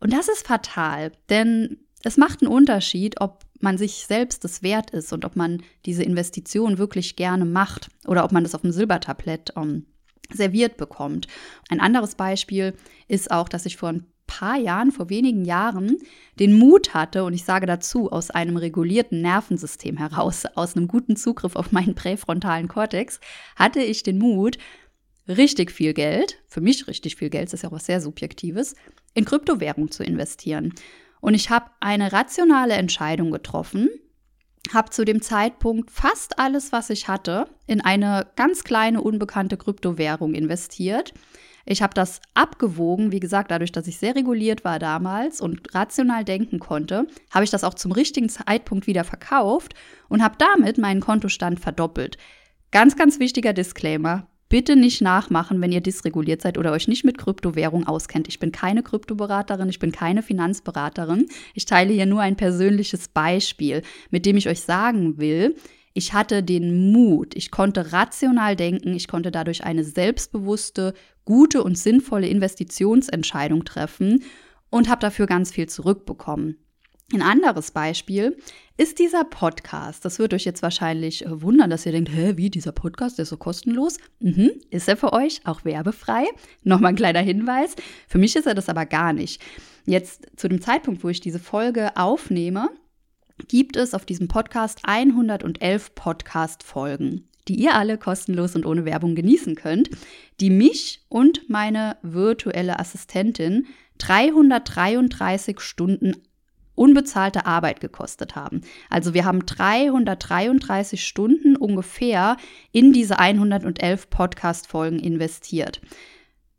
Und 0.00 0.12
das 0.14 0.28
ist 0.28 0.46
fatal, 0.46 1.12
denn 1.28 1.76
es 2.04 2.16
macht 2.16 2.42
einen 2.42 2.50
Unterschied, 2.50 3.20
ob 3.20 3.44
man 3.60 3.78
sich 3.78 4.06
selbst 4.06 4.44
das 4.44 4.62
wert 4.62 4.90
ist 4.90 5.12
und 5.12 5.24
ob 5.24 5.36
man 5.36 5.62
diese 5.86 6.02
Investition 6.02 6.78
wirklich 6.78 7.16
gerne 7.16 7.44
macht 7.44 7.90
oder 8.06 8.24
ob 8.24 8.32
man 8.32 8.42
das 8.42 8.54
auf 8.54 8.62
dem 8.62 8.72
Silbertablett 8.72 9.56
um, 9.56 9.86
serviert 10.32 10.76
bekommt. 10.76 11.26
Ein 11.68 11.80
anderes 11.80 12.14
Beispiel 12.14 12.74
ist 13.08 13.30
auch, 13.30 13.48
dass 13.48 13.66
ich 13.66 13.76
vor 13.76 13.90
ein 13.90 14.06
paar 14.26 14.56
Jahren, 14.56 14.92
vor 14.92 15.10
wenigen 15.10 15.44
Jahren, 15.44 15.98
den 16.38 16.54
Mut 16.54 16.94
hatte, 16.94 17.24
und 17.24 17.34
ich 17.34 17.44
sage 17.44 17.66
dazu, 17.66 18.10
aus 18.10 18.30
einem 18.30 18.56
regulierten 18.56 19.20
Nervensystem 19.20 19.98
heraus, 19.98 20.46
aus 20.54 20.76
einem 20.76 20.88
guten 20.88 21.16
Zugriff 21.16 21.54
auf 21.54 21.72
meinen 21.72 21.94
präfrontalen 21.94 22.68
Kortex, 22.68 23.20
hatte 23.56 23.80
ich 23.80 24.02
den 24.02 24.18
Mut, 24.18 24.56
richtig 25.28 25.70
viel 25.70 25.92
Geld, 25.92 26.38
für 26.48 26.60
mich 26.60 26.86
richtig 26.88 27.16
viel 27.16 27.30
Geld, 27.30 27.48
das 27.48 27.54
ist 27.54 27.62
ja 27.62 27.68
auch 27.68 27.74
was 27.74 27.86
sehr 27.86 28.00
Subjektives, 28.00 28.74
in 29.14 29.24
Kryptowährung 29.24 29.90
zu 29.90 30.02
investieren. 30.02 30.72
Und 31.20 31.34
ich 31.34 31.50
habe 31.50 31.66
eine 31.80 32.12
rationale 32.12 32.74
Entscheidung 32.74 33.30
getroffen, 33.30 33.88
habe 34.72 34.90
zu 34.90 35.04
dem 35.04 35.22
Zeitpunkt 35.22 35.90
fast 35.90 36.38
alles, 36.38 36.72
was 36.72 36.90
ich 36.90 37.08
hatte, 37.08 37.46
in 37.66 37.80
eine 37.80 38.26
ganz 38.36 38.64
kleine 38.64 39.02
unbekannte 39.02 39.56
Kryptowährung 39.56 40.34
investiert. 40.34 41.12
Ich 41.64 41.82
habe 41.82 41.94
das 41.94 42.20
abgewogen, 42.34 43.12
wie 43.12 43.20
gesagt, 43.20 43.50
dadurch, 43.50 43.72
dass 43.72 43.86
ich 43.86 43.98
sehr 43.98 44.16
reguliert 44.16 44.64
war 44.64 44.78
damals 44.78 45.40
und 45.40 45.74
rational 45.74 46.24
denken 46.24 46.58
konnte, 46.58 47.06
habe 47.30 47.44
ich 47.44 47.50
das 47.50 47.64
auch 47.64 47.74
zum 47.74 47.92
richtigen 47.92 48.28
Zeitpunkt 48.28 48.86
wieder 48.86 49.04
verkauft 49.04 49.74
und 50.08 50.22
habe 50.22 50.36
damit 50.38 50.78
meinen 50.78 51.00
Kontostand 51.00 51.60
verdoppelt. 51.60 52.18
Ganz, 52.72 52.96
ganz 52.96 53.20
wichtiger 53.20 53.52
Disclaimer. 53.52 54.26
Bitte 54.52 54.76
nicht 54.76 55.00
nachmachen, 55.00 55.62
wenn 55.62 55.72
ihr 55.72 55.80
dysreguliert 55.80 56.42
seid 56.42 56.58
oder 56.58 56.72
euch 56.72 56.86
nicht 56.86 57.06
mit 57.06 57.16
Kryptowährung 57.16 57.86
auskennt. 57.86 58.28
Ich 58.28 58.38
bin 58.38 58.52
keine 58.52 58.82
Kryptoberaterin, 58.82 59.70
ich 59.70 59.78
bin 59.78 59.92
keine 59.92 60.22
Finanzberaterin. 60.22 61.26
Ich 61.54 61.64
teile 61.64 61.94
hier 61.94 62.04
nur 62.04 62.20
ein 62.20 62.36
persönliches 62.36 63.08
Beispiel, 63.08 63.80
mit 64.10 64.26
dem 64.26 64.36
ich 64.36 64.50
euch 64.50 64.60
sagen 64.60 65.16
will, 65.16 65.56
ich 65.94 66.12
hatte 66.12 66.42
den 66.42 66.92
Mut, 66.92 67.34
ich 67.34 67.50
konnte 67.50 67.94
rational 67.94 68.54
denken, 68.54 68.92
ich 68.92 69.08
konnte 69.08 69.30
dadurch 69.30 69.64
eine 69.64 69.84
selbstbewusste, 69.84 70.92
gute 71.24 71.64
und 71.64 71.78
sinnvolle 71.78 72.28
Investitionsentscheidung 72.28 73.64
treffen 73.64 74.22
und 74.68 74.90
habe 74.90 75.00
dafür 75.00 75.24
ganz 75.24 75.50
viel 75.50 75.66
zurückbekommen. 75.66 76.58
Ein 77.12 77.22
anderes 77.22 77.72
Beispiel 77.72 78.38
ist 78.78 78.98
dieser 78.98 79.24
Podcast. 79.24 80.04
Das 80.04 80.18
wird 80.18 80.32
euch 80.32 80.44
jetzt 80.44 80.62
wahrscheinlich 80.62 81.26
äh, 81.26 81.42
wundern, 81.42 81.68
dass 81.68 81.84
ihr 81.84 81.92
denkt, 81.92 82.10
hä, 82.10 82.34
wie 82.36 82.48
dieser 82.48 82.72
Podcast, 82.72 83.18
der 83.18 83.24
ist 83.24 83.28
so 83.28 83.36
kostenlos? 83.36 83.98
Mhm, 84.20 84.50
ist 84.70 84.88
er 84.88 84.96
für 84.96 85.12
euch 85.12 85.42
auch 85.44 85.64
werbefrei? 85.64 86.24
Nochmal 86.64 86.92
ein 86.92 86.96
kleiner 86.96 87.20
Hinweis. 87.20 87.76
Für 88.08 88.18
mich 88.18 88.34
ist 88.34 88.46
er 88.46 88.54
das 88.54 88.68
aber 88.68 88.86
gar 88.86 89.12
nicht. 89.12 89.42
Jetzt 89.84 90.26
zu 90.36 90.48
dem 90.48 90.60
Zeitpunkt, 90.60 91.04
wo 91.04 91.08
ich 91.08 91.20
diese 91.20 91.38
Folge 91.38 91.96
aufnehme, 91.96 92.70
gibt 93.48 93.76
es 93.76 93.94
auf 93.94 94.06
diesem 94.06 94.28
Podcast 94.28 94.80
111 94.84 95.94
Podcast-Folgen, 95.94 97.28
die 97.48 97.56
ihr 97.56 97.74
alle 97.74 97.98
kostenlos 97.98 98.54
und 98.54 98.64
ohne 98.64 98.84
Werbung 98.84 99.14
genießen 99.14 99.54
könnt, 99.54 99.90
die 100.40 100.50
mich 100.50 101.04
und 101.08 101.48
meine 101.50 101.96
virtuelle 102.02 102.78
Assistentin 102.78 103.66
333 103.98 105.60
Stunden 105.60 106.16
unbezahlte 106.74 107.46
Arbeit 107.46 107.80
gekostet 107.80 108.36
haben. 108.36 108.62
Also 108.90 109.14
wir 109.14 109.24
haben 109.24 109.44
333 109.44 111.04
Stunden 111.04 111.56
ungefähr 111.56 112.36
in 112.72 112.92
diese 112.92 113.18
111 113.18 114.10
Podcast-Folgen 114.10 114.98
investiert. 114.98 115.80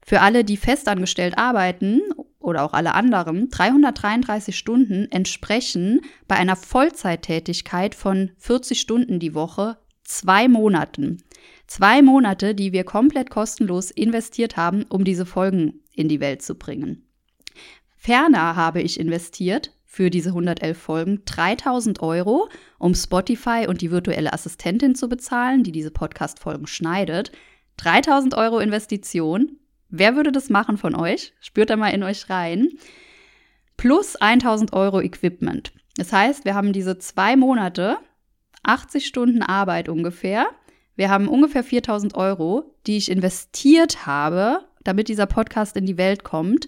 Für 0.05 0.21
alle, 0.21 0.43
die 0.43 0.57
festangestellt 0.57 1.37
arbeiten 1.37 2.01
oder 2.39 2.63
auch 2.63 2.73
alle 2.73 2.93
anderen, 2.93 3.49
333 3.49 4.57
Stunden 4.57 5.09
entsprechen 5.11 6.01
bei 6.27 6.35
einer 6.35 6.57
Vollzeittätigkeit 6.57 7.95
von 7.95 8.31
40 8.37 8.79
Stunden 8.79 9.19
die 9.19 9.33
Woche 9.33 9.77
zwei 10.03 10.49
Monaten. 10.49 11.23
Zwei 11.67 12.01
Monate, 12.01 12.53
die 12.53 12.73
wir 12.73 12.83
komplett 12.83 13.29
kostenlos 13.29 13.91
investiert 13.91 14.57
haben, 14.57 14.83
um 14.89 15.05
diese 15.05 15.25
Folgen 15.25 15.81
in 15.93 16.09
die 16.09 16.19
Welt 16.19 16.41
zu 16.41 16.55
bringen. 16.55 17.07
Ferner 17.95 18.57
habe 18.57 18.81
ich 18.81 18.99
investiert 18.99 19.71
für 19.93 20.09
diese 20.09 20.29
111 20.29 20.75
Folgen 20.75 21.21
3000 21.25 22.01
Euro, 22.01 22.49
um 22.79 22.95
Spotify 22.95 23.67
und 23.67 23.81
die 23.81 23.91
virtuelle 23.91 24.33
Assistentin 24.33 24.95
zu 24.95 25.07
bezahlen, 25.07 25.61
die 25.61 25.71
diese 25.71 25.91
Podcast-Folgen 25.91 26.65
schneidet. 26.65 27.31
3000 27.77 28.33
Euro 28.33 28.57
Investition. 28.57 29.59
Wer 29.89 30.15
würde 30.15 30.31
das 30.31 30.49
machen 30.49 30.77
von 30.77 30.95
euch? 30.95 31.33
Spürt 31.41 31.69
da 31.69 31.75
mal 31.75 31.89
in 31.89 32.01
euch 32.01 32.27
rein. 32.31 32.69
Plus 33.77 34.15
1000 34.15 34.73
Euro 34.73 34.99
Equipment. 34.99 35.73
Das 35.95 36.11
heißt, 36.11 36.43
wir 36.43 36.55
haben 36.55 36.73
diese 36.73 36.97
zwei 36.97 37.35
Monate, 37.35 37.97
80 38.63 39.05
Stunden 39.05 39.43
Arbeit 39.43 39.89
ungefähr. 39.89 40.47
Wir 40.95 41.11
haben 41.11 41.27
ungefähr 41.27 41.63
4000 41.63 42.15
Euro, 42.15 42.75
die 42.87 42.97
ich 42.97 43.11
investiert 43.11 44.07
habe, 44.07 44.65
damit 44.83 45.07
dieser 45.07 45.27
Podcast 45.27 45.77
in 45.77 45.85
die 45.85 45.97
Welt 45.97 46.23
kommt. 46.23 46.67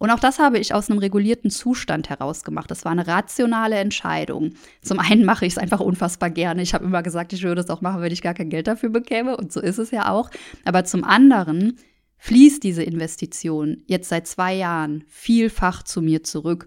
Und 0.00 0.10
auch 0.10 0.18
das 0.18 0.38
habe 0.38 0.58
ich 0.58 0.72
aus 0.72 0.88
einem 0.88 0.98
regulierten 0.98 1.50
Zustand 1.50 2.08
heraus 2.08 2.42
gemacht. 2.42 2.70
Das 2.70 2.86
war 2.86 2.92
eine 2.92 3.06
rationale 3.06 3.76
Entscheidung. 3.76 4.54
Zum 4.80 4.98
einen 4.98 5.26
mache 5.26 5.44
ich 5.44 5.52
es 5.52 5.58
einfach 5.58 5.80
unfassbar 5.80 6.30
gerne. 6.30 6.62
Ich 6.62 6.72
habe 6.72 6.86
immer 6.86 7.02
gesagt, 7.02 7.34
ich 7.34 7.42
würde 7.42 7.60
es 7.60 7.68
auch 7.68 7.82
machen, 7.82 8.00
wenn 8.00 8.10
ich 8.10 8.22
gar 8.22 8.32
kein 8.32 8.48
Geld 8.48 8.66
dafür 8.66 8.88
bekäme. 8.88 9.36
Und 9.36 9.52
so 9.52 9.60
ist 9.60 9.76
es 9.76 9.90
ja 9.90 10.10
auch. 10.10 10.30
Aber 10.64 10.84
zum 10.84 11.04
anderen 11.04 11.76
fließt 12.16 12.62
diese 12.62 12.82
Investition 12.82 13.82
jetzt 13.86 14.08
seit 14.08 14.26
zwei 14.26 14.54
Jahren 14.54 15.04
vielfach 15.06 15.82
zu 15.82 16.00
mir 16.00 16.24
zurück. 16.24 16.64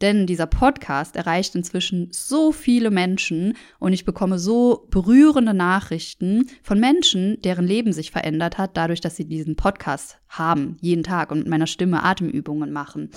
Denn 0.00 0.26
dieser 0.26 0.46
Podcast 0.46 1.16
erreicht 1.16 1.54
inzwischen 1.54 2.08
so 2.10 2.52
viele 2.52 2.90
Menschen 2.90 3.54
und 3.78 3.92
ich 3.92 4.04
bekomme 4.04 4.38
so 4.38 4.86
berührende 4.90 5.52
Nachrichten 5.52 6.46
von 6.62 6.80
Menschen, 6.80 7.40
deren 7.42 7.66
Leben 7.66 7.92
sich 7.92 8.10
verändert 8.10 8.56
hat, 8.56 8.76
dadurch, 8.76 9.00
dass 9.00 9.16
sie 9.16 9.26
diesen 9.26 9.56
Podcast 9.56 10.18
haben, 10.28 10.78
jeden 10.80 11.02
Tag 11.02 11.30
und 11.30 11.40
mit 11.40 11.48
meiner 11.48 11.66
Stimme 11.66 12.02
Atemübungen 12.02 12.72
machen. 12.72 13.10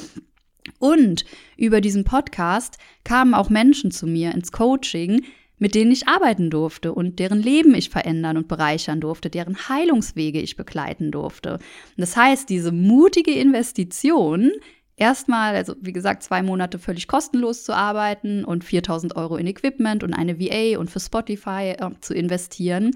Und 0.79 1.25
über 1.57 1.81
diesen 1.81 2.03
Podcast 2.03 2.77
kamen 3.03 3.33
auch 3.33 3.49
Menschen 3.49 3.91
zu 3.91 4.07
mir 4.07 4.33
ins 4.33 4.51
Coaching, 4.51 5.23
mit 5.57 5.75
denen 5.75 5.91
ich 5.91 6.07
arbeiten 6.07 6.49
durfte 6.49 6.93
und 6.93 7.19
deren 7.19 7.41
Leben 7.41 7.73
ich 7.75 7.89
verändern 7.89 8.35
und 8.37 8.47
bereichern 8.49 8.99
durfte, 8.99 9.29
deren 9.29 9.69
Heilungswege 9.69 10.41
ich 10.41 10.57
begleiten 10.57 11.11
durfte. 11.11 11.59
das 11.95 12.17
heißt, 12.17 12.49
diese 12.49 12.73
mutige 12.73 13.31
Investition 13.31 14.51
erstmal, 14.95 15.55
also 15.55 15.75
wie 15.81 15.93
gesagt, 15.93 16.23
zwei 16.23 16.43
Monate 16.43 16.79
völlig 16.79 17.07
kostenlos 17.07 17.63
zu 17.63 17.75
arbeiten 17.75 18.45
und 18.45 18.63
4000 18.63 19.15
Euro 19.15 19.37
in 19.37 19.47
Equipment 19.47 20.03
und 20.03 20.13
eine 20.13 20.39
VA 20.39 20.79
und 20.79 20.89
für 20.89 20.99
Spotify 20.99 21.75
äh, 21.77 21.89
zu 22.01 22.13
investieren, 22.13 22.91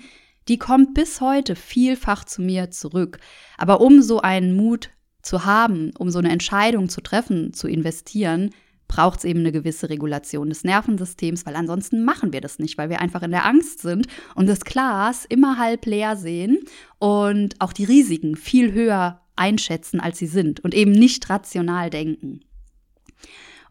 die 0.48 0.58
kommt 0.58 0.94
bis 0.94 1.20
heute 1.22 1.56
vielfach 1.56 2.24
zu 2.24 2.42
mir 2.42 2.72
zurück. 2.72 3.20
Aber 3.58 3.82
um 3.82 4.02
so 4.02 4.22
einen 4.22 4.56
Mut 4.56 4.92
zu 5.22 5.46
haben, 5.46 5.92
um 5.98 6.10
so 6.10 6.20
eine 6.20 6.32
Entscheidung 6.32 6.90
zu 6.90 7.02
treffen, 7.02 7.54
zu 7.54 7.68
investieren, 7.68 8.52
braucht 8.88 9.20
es 9.20 9.26
eben 9.26 9.42
eine 9.42 9.52
gewisse 9.52 9.90
Regulation 9.90 10.48
des 10.48 10.64
Nervensystems, 10.64 11.46
weil 11.46 11.56
ansonsten 11.56 12.06
machen 12.06 12.32
wir 12.32 12.40
das 12.40 12.58
nicht, 12.60 12.78
weil 12.78 12.90
wir 12.90 13.02
einfach 13.02 13.22
in 13.22 13.32
der 13.32 13.46
Angst 13.46 13.82
sind 13.82 14.08
und 14.36 14.48
das 14.48 14.62
Glas 14.62 15.26
immer 15.26 15.58
halb 15.58 15.86
leer 15.86 16.16
sehen 16.16 16.60
und 16.98 17.60
auch 17.60 17.74
die 17.74 17.84
Risiken 17.84 18.38
viel 18.38 18.72
höher 18.72 19.22
einschätzen, 19.38 20.00
als 20.00 20.18
sie 20.18 20.28
sind 20.28 20.60
und 20.60 20.74
eben 20.74 20.92
nicht 20.92 21.30
rational 21.30 21.90
denken. 21.90 22.42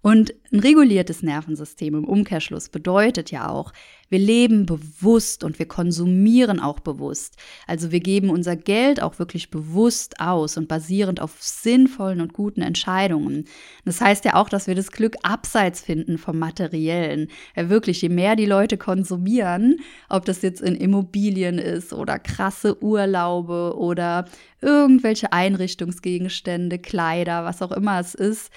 Und 0.06 0.32
ein 0.52 0.60
reguliertes 0.60 1.25
Nervensystem 1.25 1.96
im 1.96 2.04
Umkehrschluss 2.04 2.68
bedeutet 2.68 3.32
ja 3.32 3.48
auch, 3.48 3.72
wir 4.08 4.20
leben 4.20 4.64
bewusst 4.64 5.42
und 5.42 5.58
wir 5.58 5.66
konsumieren 5.66 6.60
auch 6.60 6.78
bewusst. 6.78 7.34
Also 7.66 7.90
wir 7.90 7.98
geben 7.98 8.30
unser 8.30 8.54
Geld 8.54 9.02
auch 9.02 9.18
wirklich 9.18 9.50
bewusst 9.50 10.20
aus 10.20 10.56
und 10.56 10.68
basierend 10.68 11.20
auf 11.20 11.42
sinnvollen 11.42 12.20
und 12.20 12.34
guten 12.34 12.62
Entscheidungen. 12.62 13.46
Das 13.84 14.00
heißt 14.00 14.25
ja 14.25 14.34
auch, 14.34 14.48
dass 14.48 14.68
wir 14.68 14.76
das 14.76 14.92
Glück 14.92 15.16
abseits 15.25 15.80
finden 15.80 16.18
vom 16.18 16.38
Materiellen. 16.38 17.26
Ja, 17.56 17.68
wirklich, 17.68 18.00
je 18.00 18.08
mehr 18.08 18.36
die 18.36 18.46
Leute 18.46 18.76
konsumieren, 18.76 19.80
ob 20.08 20.25
das 20.25 20.40
jetzt 20.42 20.60
in 20.60 20.76
Immobilien 20.76 21.58
ist 21.58 21.92
oder 21.92 22.20
krasse 22.20 22.80
Urlaube 22.80 23.76
oder 23.76 24.26
irgendwelche 24.60 25.32
Einrichtungsgegenstände, 25.32 26.78
Kleider, 26.78 27.44
was 27.44 27.60
auch 27.60 27.72
immer 27.72 27.98
es 27.98 28.14
ist, 28.14 28.52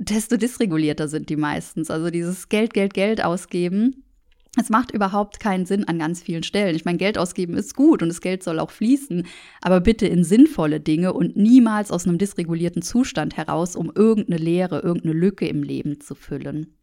desto 0.00 0.36
dysregulierter 0.38 1.08
sind 1.08 1.28
die 1.28 1.36
meistens. 1.36 1.90
Also 1.90 2.10
dieses 2.10 2.48
Geld, 2.48 2.72
Geld, 2.72 2.94
Geld 2.94 3.22
ausgeben. 3.22 4.04
Es 4.58 4.68
macht 4.68 4.90
überhaupt 4.90 5.38
keinen 5.38 5.66
Sinn 5.66 5.84
an 5.84 6.00
ganz 6.00 6.22
vielen 6.22 6.42
Stellen. 6.42 6.74
Ich 6.74 6.84
meine, 6.84 6.98
Geld 6.98 7.18
ausgeben 7.18 7.54
ist 7.54 7.76
gut 7.76 8.02
und 8.02 8.08
das 8.08 8.20
Geld 8.20 8.42
soll 8.42 8.58
auch 8.58 8.72
fließen, 8.72 9.26
aber 9.60 9.80
bitte 9.80 10.08
in 10.08 10.24
sinnvolle 10.24 10.80
Dinge 10.80 11.12
und 11.12 11.36
niemals 11.36 11.92
aus 11.92 12.06
einem 12.06 12.18
dysregulierten 12.18 12.82
Zustand 12.82 13.36
heraus, 13.36 13.76
um 13.76 13.92
irgendeine 13.94 14.38
Leere, 14.38 14.80
irgendeine 14.80 15.14
Lücke 15.14 15.46
im 15.46 15.62
Leben 15.62 16.00
zu 16.00 16.16
füllen. 16.16 16.74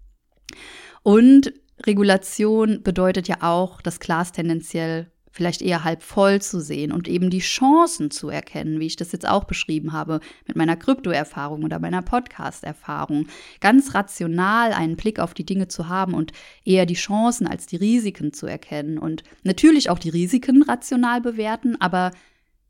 Und 1.04 1.52
Regulation 1.86 2.84
bedeutet 2.84 3.28
ja 3.28 3.38
auch, 3.42 3.82
das 3.82 4.00
Glas 4.00 4.32
tendenziell 4.32 5.12
vielleicht 5.38 5.62
eher 5.62 5.84
halb 5.84 6.02
voll 6.02 6.42
zu 6.42 6.60
sehen 6.60 6.92
und 6.92 7.08
eben 7.08 7.30
die 7.30 7.40
Chancen 7.40 8.10
zu 8.10 8.28
erkennen, 8.28 8.80
wie 8.80 8.88
ich 8.88 8.96
das 8.96 9.12
jetzt 9.12 9.28
auch 9.28 9.44
beschrieben 9.44 9.94
habe 9.94 10.20
mit 10.48 10.58
meiner 10.58 10.76
Kryptoerfahrung 10.76 11.64
oder 11.64 11.78
meiner 11.78 12.02
Podcast-Erfahrung. 12.02 13.28
Ganz 13.62 13.94
rational 13.94 14.74
einen 14.74 14.96
Blick 14.96 15.20
auf 15.20 15.36
die 15.36 15.46
Dinge 15.46 15.68
zu 15.68 15.88
haben 15.88 16.16
und 16.16 16.32
eher 16.66 16.88
die 16.88 16.96
Chancen 16.96 17.46
als 17.46 17.68
die 17.68 17.76
Risiken 17.76 18.34
zu 18.34 18.48
erkennen 18.48 18.98
und 18.98 19.22
natürlich 19.44 19.92
auch 19.92 20.00
die 20.00 20.10
Risiken 20.10 20.64
rational 20.64 21.22
bewerten, 21.22 21.80
aber 21.80 22.12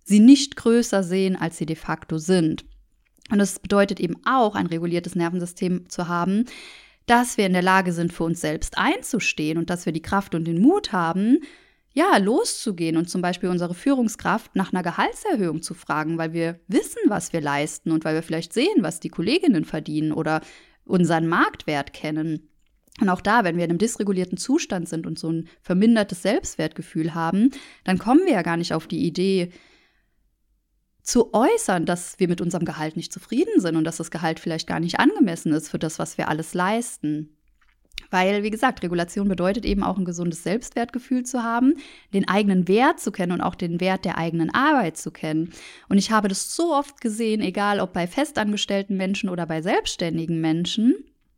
sie 0.03 0.19
nicht 0.19 0.57
größer 0.57 1.03
sehen, 1.03 1.37
als 1.37 1.57
sie 1.57 1.65
de 1.65 1.77
facto 1.77 2.17
sind. 2.17 2.65
Und 3.31 3.39
das 3.39 3.59
bedeutet 3.59 4.01
eben 4.01 4.17
auch, 4.25 4.55
ein 4.55 4.67
reguliertes 4.67 5.15
Nervensystem 5.15 5.89
zu 5.89 6.09
haben, 6.09 6.43
dass 7.05 7.37
wir 7.37 7.45
in 7.45 7.53
der 7.53 7.61
Lage 7.61 7.93
sind, 7.93 8.11
für 8.11 8.25
uns 8.25 8.41
selbst 8.41 8.77
einzustehen 8.77 9.57
und 9.57 9.69
dass 9.69 9.85
wir 9.85 9.93
die 9.93 10.01
Kraft 10.01 10.35
und 10.35 10.43
den 10.43 10.61
Mut 10.61 10.91
haben, 10.91 11.39
ja, 11.97 12.17
loszugehen 12.17 12.95
und 12.95 13.09
zum 13.09 13.23
Beispiel 13.23 13.49
unsere 13.49 13.73
Führungskraft 13.73 14.55
nach 14.55 14.71
einer 14.71 14.83
Gehaltserhöhung 14.83 15.63
zu 15.63 15.73
fragen, 15.73 16.19
weil 16.19 16.31
wir 16.31 16.59
wissen, 16.67 16.99
was 17.07 17.33
wir 17.33 17.41
leisten 17.41 17.91
und 17.91 18.05
weil 18.05 18.13
wir 18.13 18.21
vielleicht 18.21 18.53
sehen, 18.53 18.81
was 18.83 18.99
die 18.99 19.09
Kolleginnen 19.09 19.65
verdienen 19.65 20.11
oder 20.11 20.41
unseren 20.85 21.27
Marktwert 21.27 21.93
kennen. 21.93 22.49
Und 23.01 23.09
auch 23.09 23.19
da, 23.19 23.43
wenn 23.43 23.57
wir 23.57 23.63
in 23.63 23.71
einem 23.71 23.79
dysregulierten 23.79 24.37
Zustand 24.37 24.87
sind 24.87 25.07
und 25.07 25.17
so 25.17 25.31
ein 25.31 25.47
vermindertes 25.63 26.21
Selbstwertgefühl 26.21 27.15
haben, 27.15 27.49
dann 27.83 27.97
kommen 27.97 28.25
wir 28.25 28.33
ja 28.33 28.43
gar 28.43 28.57
nicht 28.57 28.75
auf 28.75 28.85
die 28.85 29.03
Idee, 29.03 29.51
zu 31.01 31.33
äußern, 31.33 31.85
dass 31.85 32.19
wir 32.19 32.27
mit 32.27 32.41
unserem 32.41 32.65
Gehalt 32.65 32.95
nicht 32.95 33.11
zufrieden 33.11 33.59
sind 33.59 33.75
und 33.75 33.85
dass 33.85 33.97
das 33.97 34.11
Gehalt 34.11 34.39
vielleicht 34.39 34.67
gar 34.67 34.81
nicht 34.81 34.99
angemessen 34.99 35.51
ist 35.53 35.69
für 35.69 35.79
das, 35.79 35.97
was 35.97 36.19
wir 36.19 36.27
alles 36.27 36.53
leisten. 36.53 37.36
Weil, 38.09 38.43
wie 38.43 38.49
gesagt, 38.49 38.83
Regulation 38.83 39.27
bedeutet 39.27 39.65
eben 39.65 39.83
auch 39.83 39.97
ein 39.97 40.05
gesundes 40.05 40.43
Selbstwertgefühl 40.43 41.23
zu 41.23 41.43
haben, 41.43 41.75
den 42.13 42.27
eigenen 42.27 42.67
Wert 42.67 42.99
zu 42.99 43.11
kennen 43.11 43.33
und 43.33 43.41
auch 43.41 43.55
den 43.55 43.81
Wert 43.81 44.05
der 44.05 44.17
eigenen 44.17 44.53
Arbeit 44.53 44.97
zu 44.97 45.11
kennen. 45.11 45.51
Und 45.89 45.97
ich 45.97 46.11
habe 46.11 46.29
das 46.29 46.55
so 46.55 46.73
oft 46.73 47.01
gesehen, 47.01 47.41
egal 47.41 47.79
ob 47.79 47.93
bei 47.93 48.07
festangestellten 48.07 48.95
Menschen 48.95 49.29
oder 49.29 49.45
bei 49.45 49.61
selbstständigen 49.61 50.39
Menschen, 50.39 50.95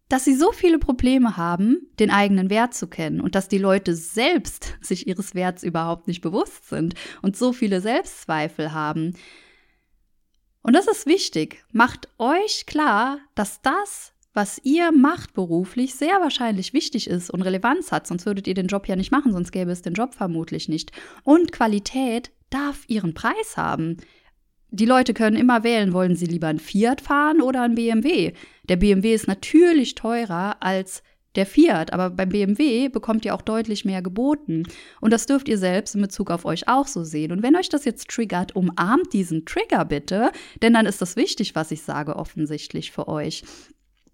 dass 0.09 0.25
sie 0.25 0.35
so 0.35 0.51
viele 0.51 0.79
Probleme 0.79 1.37
haben, 1.37 1.87
den 1.99 2.09
eigenen 2.09 2.49
Wert 2.49 2.73
zu 2.73 2.87
kennen 2.87 3.21
und 3.21 3.35
dass 3.35 3.47
die 3.47 3.59
Leute 3.59 3.95
selbst 3.95 4.75
sich 4.81 5.07
ihres 5.07 5.35
Werts 5.35 5.63
überhaupt 5.63 6.07
nicht 6.07 6.21
bewusst 6.21 6.67
sind 6.67 6.95
und 7.21 7.37
so 7.37 7.53
viele 7.53 7.79
Selbstzweifel 7.79 8.73
haben. 8.73 9.15
Und 10.61 10.75
das 10.75 10.87
ist 10.87 11.05
wichtig. 11.05 11.63
Macht 11.71 12.09
euch 12.17 12.65
klar, 12.65 13.19
dass 13.33 13.61
das 13.61 14.13
was 14.39 14.61
ihr 14.63 14.93
macht 14.93 15.33
beruflich, 15.33 15.95
sehr 15.95 16.21
wahrscheinlich 16.21 16.71
wichtig 16.71 17.09
ist 17.09 17.29
und 17.29 17.41
Relevanz 17.41 17.91
hat, 17.91 18.07
sonst 18.07 18.25
würdet 18.25 18.47
ihr 18.47 18.53
den 18.53 18.67
Job 18.67 18.87
ja 18.87 18.95
nicht 18.95 19.11
machen, 19.11 19.33
sonst 19.33 19.51
gäbe 19.51 19.69
es 19.69 19.81
den 19.81 19.95
Job 19.95 20.13
vermutlich 20.13 20.69
nicht. 20.69 20.93
Und 21.25 21.51
Qualität 21.51 22.31
darf 22.49 22.85
ihren 22.87 23.13
Preis 23.13 23.57
haben. 23.57 23.97
Die 24.71 24.85
Leute 24.85 25.13
können 25.13 25.35
immer 25.35 25.65
wählen, 25.65 25.91
wollen 25.91 26.15
sie 26.15 26.25
lieber 26.25 26.47
ein 26.47 26.59
Fiat 26.59 27.01
fahren 27.01 27.41
oder 27.41 27.63
ein 27.63 27.75
BMW. 27.75 28.31
Der 28.69 28.77
BMW 28.77 29.13
ist 29.13 29.27
natürlich 29.27 29.95
teurer 29.95 30.63
als 30.63 31.03
der 31.35 31.45
Fiat, 31.45 31.91
aber 31.91 32.09
beim 32.09 32.29
BMW 32.29 32.87
bekommt 32.87 33.25
ihr 33.25 33.35
auch 33.35 33.41
deutlich 33.41 33.83
mehr 33.83 34.01
geboten. 34.01 34.63
Und 35.01 35.11
das 35.11 35.25
dürft 35.25 35.49
ihr 35.49 35.57
selbst 35.57 35.95
in 35.95 36.01
Bezug 36.01 36.31
auf 36.31 36.45
euch 36.45 36.69
auch 36.69 36.87
so 36.87 37.03
sehen. 37.03 37.33
Und 37.33 37.43
wenn 37.43 37.57
euch 37.57 37.67
das 37.67 37.83
jetzt 37.83 38.07
triggert, 38.07 38.55
umarmt 38.55 39.11
diesen 39.11 39.43
Trigger 39.43 39.83
bitte, 39.83 40.31
denn 40.61 40.71
dann 40.71 40.85
ist 40.85 41.01
das 41.01 41.17
wichtig, 41.17 41.55
was 41.55 41.71
ich 41.71 41.81
sage, 41.81 42.15
offensichtlich 42.15 42.93
für 42.93 43.09
euch. 43.09 43.43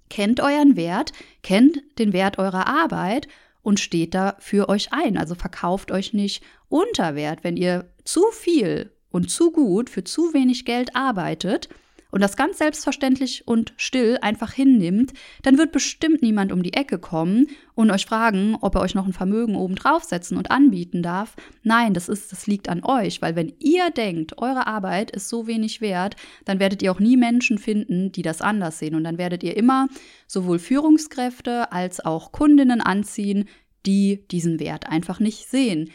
Kennt 0.09 0.39
euren 0.39 0.75
Wert, 0.75 1.11
kennt 1.43 1.81
den 1.97 2.13
Wert 2.13 2.37
eurer 2.37 2.67
Arbeit 2.67 3.27
und 3.61 3.79
steht 3.79 4.13
da 4.13 4.35
für 4.39 4.69
euch 4.69 4.93
ein. 4.93 5.17
Also 5.17 5.35
verkauft 5.35 5.91
euch 5.91 6.13
nicht 6.13 6.43
unter 6.69 7.15
Wert, 7.15 7.43
wenn 7.43 7.57
ihr 7.57 7.89
zu 8.03 8.21
viel 8.31 8.91
und 9.09 9.31
zu 9.31 9.51
gut 9.51 9.89
für 9.89 10.03
zu 10.03 10.33
wenig 10.33 10.65
Geld 10.65 10.95
arbeitet 10.95 11.69
und 12.15 12.21
das 12.21 12.37
ganz 12.37 12.59
selbstverständlich 12.59 13.45
und 13.45 13.73
still 13.75 14.17
einfach 14.21 14.53
hinnimmt, 14.53 15.11
dann 15.43 15.57
wird 15.57 15.73
bestimmt 15.73 16.21
niemand 16.21 16.53
um 16.53 16.63
die 16.63 16.71
Ecke 16.71 16.97
kommen 16.97 17.47
und 17.73 17.91
euch 17.91 18.05
fragen, 18.05 18.55
ob 18.61 18.75
er 18.75 18.81
euch 18.81 18.95
noch 18.95 19.05
ein 19.05 19.11
Vermögen 19.11 19.57
oben 19.57 19.75
draufsetzen 19.75 20.37
und 20.37 20.49
anbieten 20.49 21.03
darf. 21.03 21.35
Nein, 21.61 21.93
das 21.93 22.07
ist, 22.07 22.31
das 22.31 22.47
liegt 22.47 22.69
an 22.69 22.85
euch, 22.85 23.21
weil 23.21 23.35
wenn 23.35 23.51
ihr 23.59 23.89
denkt, 23.89 24.37
eure 24.37 24.65
Arbeit 24.65 25.11
ist 25.11 25.27
so 25.27 25.45
wenig 25.45 25.81
wert, 25.81 26.15
dann 26.45 26.61
werdet 26.61 26.81
ihr 26.81 26.93
auch 26.93 27.01
nie 27.01 27.17
Menschen 27.17 27.57
finden, 27.57 28.13
die 28.13 28.21
das 28.21 28.41
anders 28.41 28.79
sehen. 28.79 28.95
Und 28.95 29.03
dann 29.03 29.17
werdet 29.17 29.43
ihr 29.43 29.57
immer 29.57 29.89
sowohl 30.25 30.59
Führungskräfte 30.59 31.73
als 31.73 31.99
auch 31.99 32.31
Kundinnen 32.31 32.79
anziehen, 32.79 33.49
die 33.85 34.25
diesen 34.31 34.61
Wert 34.61 34.87
einfach 34.87 35.19
nicht 35.19 35.49
sehen. 35.49 35.91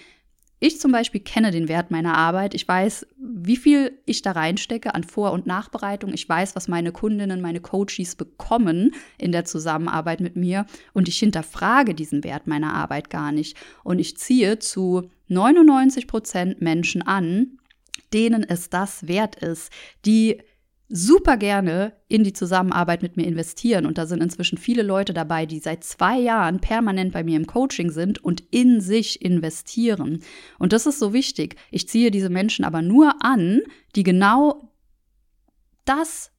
Ich 0.63 0.79
zum 0.79 0.93
Beispiel 0.93 1.23
kenne 1.23 1.53
den 1.53 1.69
Wert 1.69 1.91
meiner 1.91 2.19
Arbeit. 2.19 2.55
Ich 2.55 2.69
weiß, 2.69 3.07
wie 3.17 3.57
viel 3.57 3.99
ich 4.05 4.21
da 4.21 4.33
reinstecke 4.33 4.95
an 4.95 5.05
Vor- 5.05 5.33
und 5.33 5.47
Nachbereitung. 5.47 6.13
Ich 6.13 6.29
weiß, 6.29 6.55
was 6.55 6.69
meine 6.69 6.93
Kundinnen, 6.93 7.41
meine 7.41 7.61
Coaches 7.61 8.15
bekommen 8.15 8.95
in 9.17 9.33
der 9.33 9.47
Zusammenarbeit 9.47 10.21
mit 10.21 10.37
mir. 10.37 10.67
Und 10.93 11.09
ich 11.09 11.19
hinterfrage 11.19 11.95
diesen 11.95 12.25
Wert 12.25 12.47
meiner 12.47 12.75
Arbeit 12.75 13.09
gar 13.09 13.33
nicht. 13.33 13.57
Und 13.85 14.01
ich 14.01 14.19
ziehe 14.19 14.59
zu 14.59 15.09
99 15.29 16.07
Prozent 16.07 16.61
Menschen 16.61 17.01
an, 17.01 17.59
denen 18.13 18.45
es 18.45 18.69
das 18.69 19.09
wert 19.09 19.37
ist, 19.37 19.73
die 20.05 20.43
super 20.93 21.37
gerne 21.37 21.93
in 22.09 22.25
die 22.25 22.33
Zusammenarbeit 22.33 23.01
mit 23.01 23.17
mir 23.17 23.25
investieren. 23.25 23.87
Und 23.87 23.97
da 23.97 24.07
sind 24.07 24.23
inzwischen 24.23 24.59
viele 24.59 24.83
Leute 24.83 25.15
dabei, 25.15 25.47
die 25.47 25.61
seit 25.61 25.85
zwei 25.85 26.19
Jahren 26.19 26.61
permanent 26.61 27.13
bei 27.13 27.23
mir 27.23 27.37
im 27.37 27.47
Coaching 27.47 27.91
sind 27.91 28.23
und 28.23 28.43
in 28.51 28.81
sich 28.81 29.23
investieren. 29.23 30.23
Und 30.59 30.73
das 30.73 30.87
ist 30.87 30.99
so 30.99 31.13
wichtig. 31.13 31.57
Ich 31.71 31.89
ziehe 31.89 32.11
diese 32.11 32.29
Menschen 32.29 32.65
aber 32.65 32.83
nur 32.83 33.25
an, 33.25 33.63
die 33.95 34.03
genau 34.03 34.73
das 35.85 36.33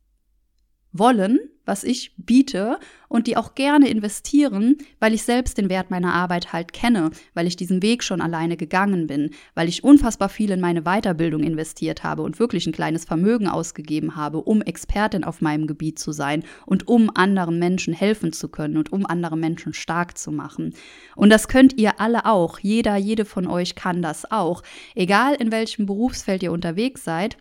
wollen, 0.94 1.40
was 1.66 1.84
ich 1.84 2.14
biete 2.18 2.80
und 3.08 3.28
die 3.28 3.38
auch 3.38 3.56
gerne 3.56 3.88
investieren, 3.88 4.78
weil 5.00 5.14
ich 5.14 5.24
selbst 5.24 5.58
den 5.58 5.70
Wert 5.70 5.92
meiner 5.92 6.14
Arbeit 6.14 6.54
halt 6.54 6.74
kenne, 6.74 7.12
weil 7.34 7.48
ich 7.48 7.56
diesen 7.56 7.82
Weg 7.82 8.04
schon 8.04 8.20
alleine 8.20 8.58
gegangen 8.58 9.08
bin, 9.08 9.32
weil 9.54 9.70
ich 9.70 9.84
unfassbar 9.84 10.30
viel 10.30 10.52
in 10.52 10.60
meine 10.60 10.82
Weiterbildung 10.82 11.44
investiert 11.44 12.04
habe 12.04 12.24
und 12.24 12.40
wirklich 12.40 12.66
ein 12.66 12.74
kleines 12.74 13.06
Vermögen 13.06 13.48
ausgegeben 13.48 14.16
habe, 14.16 14.40
um 14.40 14.62
Expertin 14.62 15.24
auf 15.24 15.42
meinem 15.42 15.68
Gebiet 15.68 16.00
zu 16.00 16.12
sein 16.12 16.44
und 16.66 16.88
um 16.88 17.10
anderen 17.14 17.60
Menschen 17.60 17.94
helfen 17.94 18.34
zu 18.34 18.50
können 18.50 18.78
und 18.78 18.92
um 18.92 19.06
andere 19.06 19.38
Menschen 19.38 19.74
stark 19.74 20.18
zu 20.18 20.32
machen. 20.32 20.74
Und 21.16 21.30
das 21.30 21.48
könnt 21.48 21.78
ihr 21.78 22.00
alle 22.00 22.26
auch. 22.26 22.60
Jeder, 22.60 22.98
jede 22.98 23.26
von 23.26 23.48
euch 23.48 23.76
kann 23.76 24.02
das 24.02 24.30
auch. 24.32 24.64
Egal 24.96 25.36
in 25.36 25.52
welchem 25.52 25.86
Berufsfeld 25.86 26.44
ihr 26.44 26.52
unterwegs 26.52 27.04
seid, 27.04 27.38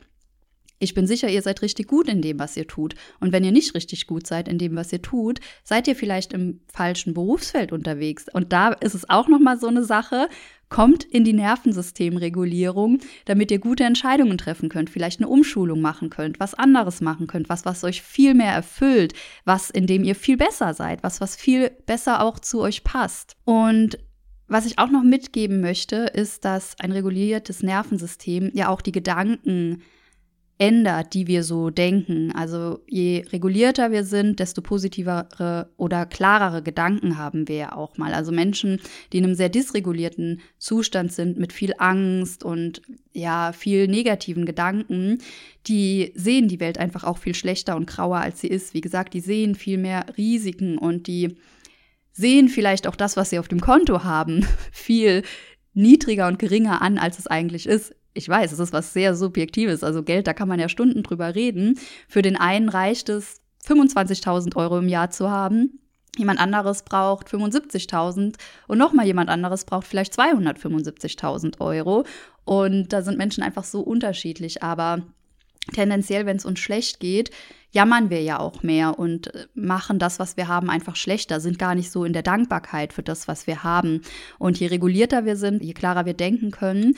ich 0.81 0.95
bin 0.95 1.07
sicher, 1.07 1.29
ihr 1.29 1.43
seid 1.43 1.61
richtig 1.63 1.87
gut 1.87 2.09
in 2.09 2.23
dem, 2.23 2.39
was 2.39 2.57
ihr 2.57 2.67
tut. 2.67 2.95
Und 3.21 3.33
wenn 3.33 3.45
ihr 3.45 3.53
nicht 3.53 3.75
richtig 3.75 4.07
gut 4.07 4.27
seid 4.27 4.49
in 4.49 4.57
dem, 4.57 4.75
was 4.75 4.93
ihr 4.93 5.03
tut, 5.03 5.39
seid 5.63 5.87
ihr 5.87 5.95
vielleicht 5.95 6.33
im 6.33 6.61
falschen 6.73 7.13
Berufsfeld 7.13 7.71
unterwegs. 7.71 8.27
Und 8.33 8.53
da 8.53 8.71
ist 8.71 8.95
es 8.95 9.09
auch 9.09 9.29
noch 9.29 9.39
mal 9.39 9.59
so 9.59 9.67
eine 9.67 9.85
Sache. 9.85 10.29
Kommt 10.71 11.05
in 11.05 11.25
die 11.25 11.35
Nervensystemregulierung, 11.35 13.01
damit 13.27 13.51
ihr 13.51 13.59
gute 13.59 13.85
Entscheidungen 13.85 14.39
treffen 14.39 14.69
könnt, 14.69 14.89
vielleicht 14.89 15.21
eine 15.21 15.29
Umschulung 15.29 15.81
machen 15.81 16.11
könnt, 16.11 16.41
was 16.41 16.55
anderes 16.55 17.01
machen 17.01 17.27
könnt, 17.27 17.49
was, 17.49 17.65
was 17.65 17.85
euch 17.85 18.03
viel 18.03 18.35
mehr 18.35 18.53
erfüllt, 18.53 19.13
was, 19.45 19.69
in 19.69 19.87
dem 19.87 20.05
ihr 20.05 20.15
viel 20.15 20.37
besser 20.37 20.73
seid, 20.73 21.03
was, 21.03 21.21
was 21.21 21.37
viel 21.37 21.71
besser 21.87 22.23
auch 22.23 22.39
zu 22.39 22.61
euch 22.61 22.85
passt. 22.85 23.37
Und 23.45 23.99
was 24.47 24.65
ich 24.65 24.79
auch 24.79 24.91
noch 24.91 25.03
mitgeben 25.03 25.61
möchte, 25.61 25.97
ist, 25.97 26.45
dass 26.45 26.79
ein 26.81 26.93
reguliertes 26.93 27.63
Nervensystem 27.63 28.51
ja 28.55 28.69
auch 28.69 28.81
die 28.81 28.93
Gedanken 28.93 29.83
ändert, 30.61 31.15
die 31.15 31.27
wir 31.27 31.43
so 31.43 31.71
denken. 31.71 32.33
Also 32.33 32.81
je 32.87 33.25
regulierter 33.33 33.93
wir 33.93 34.05
sind, 34.05 34.41
desto 34.41 34.61
positivere 34.61 35.71
oder 35.79 36.05
klarere 36.05 36.63
Gedanken 36.63 37.17
haben 37.17 37.49
wir 37.49 37.57
ja 37.57 37.73
auch 37.75 37.97
mal. 37.97 38.13
Also 38.13 38.31
Menschen, 38.31 38.79
die 39.13 39.19
in 39.19 39.25
einem 39.25 39.35
sehr 39.35 39.49
dysregulierten 39.49 40.43
Zustand 40.59 41.13
sind, 41.13 41.39
mit 41.39 41.55
viel 41.55 41.73
Angst 41.79 42.45
und 42.45 42.83
ja, 43.13 43.53
viel 43.53 43.89
negativen 43.89 44.45
Gedanken, 44.45 45.19
die 45.67 46.13
sehen 46.15 46.47
die 46.47 46.61
Welt 46.61 46.77
einfach 46.77 47.05
auch 47.05 47.17
viel 47.17 47.35
schlechter 47.35 47.75
und 47.75 47.87
grauer, 47.87 48.19
als 48.19 48.43
sie 48.43 48.49
ist. 48.49 48.75
Wie 48.75 48.83
gesagt, 48.83 49.15
die 49.15 49.21
sehen 49.21 49.55
viel 49.55 49.79
mehr 49.79 50.05
Risiken 50.19 50.77
und 50.77 51.07
die 51.07 51.39
sehen 52.13 52.51
vielleicht 52.51 52.87
auch 52.87 52.97
das, 52.97 53.17
was 53.17 53.31
sie 53.31 53.39
auf 53.39 53.49
dem 53.49 53.63
Konto 53.63 54.05
haben, 54.05 54.47
viel 54.73 55.23
niedriger 55.73 56.29
und 56.29 56.39
geringer 56.39 56.83
an, 56.83 56.99
als 56.99 57.19
es 57.19 57.29
eigentlich 57.29 57.67
ist 57.67 57.95
ich 58.15 58.29
weiß, 58.29 58.53
es 58.53 58.59
ist 58.59 58.73
was 58.73 58.93
sehr 58.93 59.15
Subjektives. 59.15 59.85
Also 59.85 60.03
Geld, 60.03 60.27
da 60.27 60.33
kann 60.33 60.49
man 60.49 60.61
ja 60.61 60.69
Stunden 60.69 61.03
drüber 61.03 61.35
reden. 61.35 61.79
Für 62.09 62.23
den 62.23 62.37
einen 62.37 62.69
reicht 62.69 63.09
es, 63.09 63.41
25.000 63.67 64.57
Euro 64.57 64.79
im 64.79 64.89
Jahr 64.89 65.11
zu 65.11 65.31
haben. 65.31 65.81
Jemand 66.17 66.41
anderes 66.41 66.83
braucht 66.83 67.29
75.000 67.29 68.35
und 68.67 68.79
nochmal 68.79 69.07
jemand 69.07 69.31
anderes 69.31 69.65
braucht 69.65 69.87
vielleicht 69.87 70.19
275.000 70.19 71.61
Euro. 71.61 72.05
Und 72.45 72.93
da 72.93 73.03
sind 73.03 73.17
Menschen 73.19 73.45
einfach 73.45 73.65
so 73.65 73.81
unterschiedlich. 73.81 74.63
Aber 74.63 75.03
tendenziell, 75.73 76.27
wenn 76.27 76.37
es 76.37 76.45
uns 76.45 76.59
schlecht 76.59 76.99
geht, 76.99 77.31
jammern 77.71 78.11
wir 78.11 78.23
ja 78.23 78.41
auch 78.41 78.65
mehr 78.65 78.99
und 78.99 79.33
äh, 79.35 79.47
machen 79.55 80.01
das, 80.01 80.19
was 80.19 80.37
wir 80.37 80.49
haben, 80.49 80.69
einfach 80.69 80.97
schlechter, 80.97 81.39
sind 81.39 81.59
gar 81.59 81.77
nicht 81.77 81.93
so 81.93 82.05
in 82.05 82.13
der 82.13 82.23
Dankbarkeit 82.23 82.93
für 82.93 83.05
das, 83.05 83.29
was 83.29 83.47
wir 83.47 83.63
haben. 83.63 84.03
Und 84.39 84.59
je 84.59 84.67
regulierter 84.67 85.25
wir 85.25 85.37
sind, 85.37 85.63
je 85.63 85.75
klarer 85.75 86.07
wir 86.07 86.15
denken 86.15 86.51
können, 86.51 86.97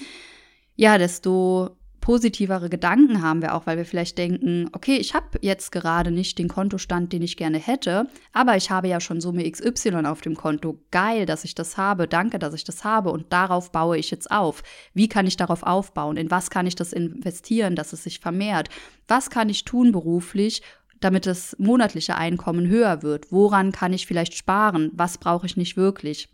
ja, 0.77 0.99
desto 0.99 1.77
positivere 2.03 2.69
Gedanken 2.69 3.23
haben 3.23 3.41
wir 3.41 3.55
auch, 3.55 3.65
weil 3.67 3.79
wir 3.79 3.87
vielleicht 3.87 4.19
denken, 4.19 4.69
okay, 4.73 4.97
ich 4.97 5.15
habe 5.15 5.39
jetzt 5.41 5.73
gerade 5.73 6.11
nicht 6.11 6.39
den 6.39 6.49
Kontostand, 6.49 7.13
den 7.13 7.23
ich 7.23 7.39
gerne 7.39 7.59
hätte, 7.59 8.09
aber 8.33 8.57
ich 8.57 8.71
habe 8.71 8.89
ja 8.89 9.01
schon 9.01 9.23
Summe 9.23 9.49
XY 9.51 10.05
auf 10.05 10.21
dem 10.21 10.37
Konto. 10.37 10.79
Geil, 10.91 11.25
dass 11.25 11.45
ich 11.45 11.55
das 11.55 11.79
habe. 11.79 12.09
Danke, 12.09 12.39
dass 12.39 12.53
ich 12.55 12.65
das 12.65 12.85
habe 12.85 13.11
und 13.11 13.33
darauf 13.33 13.73
baue 13.73 13.97
ich 13.97 14.11
jetzt 14.11 14.31
auf. 14.31 14.63
Wie 14.93 15.09
kann 15.09 15.27
ich 15.27 15.37
darauf 15.37 15.63
aufbauen? 15.63 16.17
In 16.17 16.31
was 16.31 16.51
kann 16.51 16.67
ich 16.67 16.75
das 16.75 16.93
investieren, 16.93 17.77
dass 17.77 17.93
es 17.93 18.03
sich 18.03 18.19
vermehrt? 18.19 18.69
Was 19.09 19.31
kann 19.31 19.49
ich 19.49 19.65
tun 19.65 19.93
beruflich, 19.93 20.63
damit 21.01 21.25
das 21.27 21.57
monatliche 21.59 22.17
Einkommen 22.17 22.67
höher 22.67 23.03
wird? 23.03 23.31
Woran 23.31 23.71
kann 23.71 23.93
ich 23.93 24.07
vielleicht 24.07 24.35
sparen? 24.35 24.91
Was 24.93 25.19
brauche 25.19 25.47
ich 25.47 25.57
nicht 25.57 25.77
wirklich? 25.77 26.29